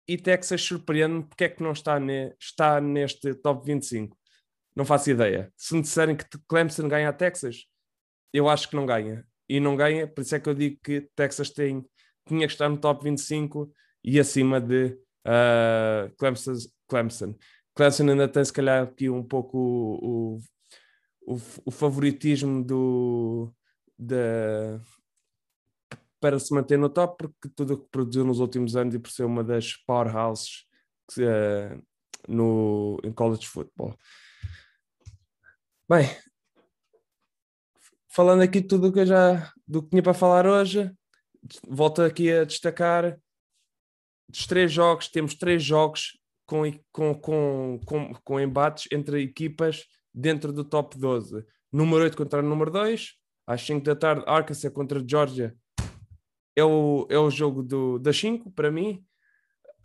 e 0.06 0.16
Texas 0.16 0.62
surpreende-me 0.62 1.22
porque 1.22 1.44
é 1.44 1.48
que 1.48 1.62
não 1.62 1.72
está, 1.72 1.98
ne, 1.98 2.34
está 2.40 2.80
neste 2.80 3.34
top 3.34 3.64
25. 3.64 4.16
Não 4.74 4.84
faço 4.84 5.10
ideia. 5.10 5.52
Se 5.56 5.74
me 5.74 5.82
disserem 5.82 6.16
que 6.16 6.24
Clemson 6.48 6.88
ganha 6.88 7.08
a 7.08 7.12
Texas, 7.12 7.66
eu 8.32 8.48
acho 8.48 8.68
que 8.68 8.76
não 8.76 8.86
ganha. 8.86 9.24
E 9.48 9.60
não 9.60 9.76
ganha, 9.76 10.06
por 10.06 10.22
isso 10.22 10.34
é 10.34 10.40
que 10.40 10.48
eu 10.48 10.54
digo 10.54 10.78
que 10.82 11.08
Texas 11.14 11.50
tem, 11.50 11.84
tinha 12.26 12.46
que 12.46 12.52
estar 12.52 12.68
no 12.68 12.78
top 12.78 13.04
25 13.04 13.72
e 14.02 14.18
acima 14.18 14.60
de 14.60 14.98
uh, 15.26 16.14
Clemson, 16.18 16.54
Clemson. 16.88 17.34
Clemson 17.74 18.08
ainda 18.08 18.28
tem 18.28 18.44
se 18.44 18.52
calhar 18.52 18.82
aqui 18.82 19.08
um 19.08 19.22
pouco 19.22 19.58
o, 19.58 20.38
o, 21.26 21.40
o 21.66 21.70
favoritismo 21.70 22.64
do, 22.64 23.54
da, 23.98 24.80
para 26.22 26.38
se 26.38 26.54
manter 26.54 26.78
no 26.78 26.88
top, 26.88 27.26
porque 27.26 27.48
tudo 27.48 27.74
o 27.74 27.78
que 27.78 27.90
produziu 27.90 28.24
nos 28.24 28.38
últimos 28.38 28.76
anos 28.76 28.94
e 28.94 28.98
por 29.00 29.10
ser 29.10 29.24
uma 29.24 29.42
das 29.42 29.74
powerhouses 29.74 30.64
uh, 31.18 31.82
no, 32.28 33.00
em 33.02 33.12
college 33.12 33.44
football. 33.44 33.98
Bem, 35.88 36.06
falando 38.08 38.42
aqui 38.42 38.62
tudo 38.62 38.86
o 38.86 38.92
que 38.92 39.00
eu 39.00 39.06
já 39.06 39.52
do 39.66 39.82
que 39.82 39.90
tinha 39.90 40.02
para 40.02 40.14
falar 40.14 40.46
hoje, 40.46 40.94
volto 41.68 42.00
aqui 42.02 42.30
a 42.30 42.44
destacar 42.44 43.18
dos 44.28 44.46
três 44.46 44.70
jogos, 44.70 45.08
temos 45.08 45.34
três 45.34 45.60
jogos 45.60 46.20
com, 46.46 46.62
com, 46.92 47.14
com, 47.16 47.80
com, 47.84 48.14
com 48.14 48.40
embates 48.40 48.86
entre 48.92 49.22
equipas 49.22 49.86
dentro 50.14 50.52
do 50.52 50.64
top 50.64 50.96
12. 50.96 51.44
Número 51.72 52.04
8 52.04 52.16
contra 52.16 52.40
número 52.40 52.70
2, 52.70 53.08
às 53.44 53.60
5 53.62 53.84
da 53.84 53.96
tarde, 53.96 54.24
Arkansas 54.28 54.72
contra 54.72 55.02
Georgia 55.04 55.56
é 56.56 56.64
o, 56.64 57.06
é 57.10 57.18
o 57.18 57.30
jogo 57.30 57.62
do, 57.62 57.98
das 57.98 58.16
5 58.18 58.50
para 58.52 58.70
mim. 58.70 59.04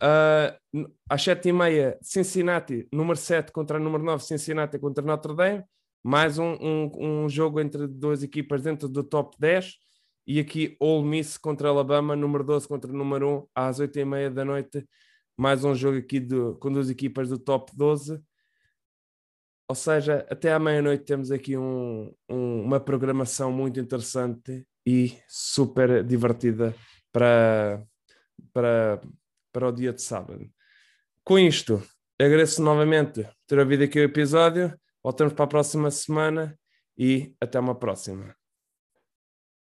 Uh, 0.02 0.88
às 1.08 1.22
7 1.22 1.48
e 1.48 1.52
meia, 1.52 1.98
Cincinnati, 2.00 2.86
número 2.92 3.16
7 3.16 3.50
contra 3.50 3.78
número 3.78 4.04
9, 4.04 4.22
Cincinnati 4.24 4.78
contra 4.78 5.04
Notre 5.04 5.34
Dame. 5.34 5.64
Mais 6.04 6.38
um, 6.38 6.52
um, 6.60 7.24
um, 7.24 7.28
jogo 7.28 7.60
entre 7.60 7.86
duas 7.86 8.22
equipas 8.22 8.62
dentro 8.62 8.88
do 8.88 9.02
top 9.02 9.36
10. 9.38 9.74
E 10.26 10.38
aqui 10.38 10.76
Ole 10.78 11.06
Miss 11.06 11.36
contra 11.36 11.68
Alabama, 11.68 12.14
número 12.14 12.44
12 12.44 12.68
contra 12.68 12.92
número 12.92 13.40
1, 13.40 13.46
às 13.54 13.80
8 13.80 13.98
e 13.98 14.04
meia 14.04 14.30
da 14.30 14.44
noite. 14.44 14.86
Mais 15.36 15.64
um 15.64 15.74
jogo 15.74 15.98
aqui 15.98 16.20
do, 16.20 16.56
com 16.56 16.70
duas 16.70 16.90
equipas 16.90 17.28
do 17.28 17.38
top 17.38 17.72
12. 17.74 18.22
Ou 19.70 19.74
seja, 19.74 20.26
até 20.30 20.52
à 20.52 20.58
meia-noite 20.58 21.04
temos 21.04 21.30
aqui 21.30 21.56
um, 21.56 22.12
uma 22.28 22.80
programação 22.80 23.52
muito 23.52 23.78
interessante 23.78 24.66
e 24.88 25.18
super 25.28 26.02
divertida 26.02 26.74
para, 27.12 27.84
para, 28.54 29.02
para 29.52 29.68
o 29.68 29.72
dia 29.72 29.92
de 29.92 30.00
sábado. 30.00 30.50
Com 31.22 31.38
isto, 31.38 31.82
agradeço 32.18 32.62
novamente 32.62 33.28
ter 33.46 33.58
ouvido 33.58 33.84
aqui 33.84 34.00
o 34.00 34.04
episódio. 34.04 34.74
Voltamos 35.04 35.34
para 35.34 35.44
a 35.44 35.48
próxima 35.48 35.90
semana 35.90 36.58
e 36.96 37.34
até 37.38 37.60
uma 37.60 37.74
próxima. 37.74 38.37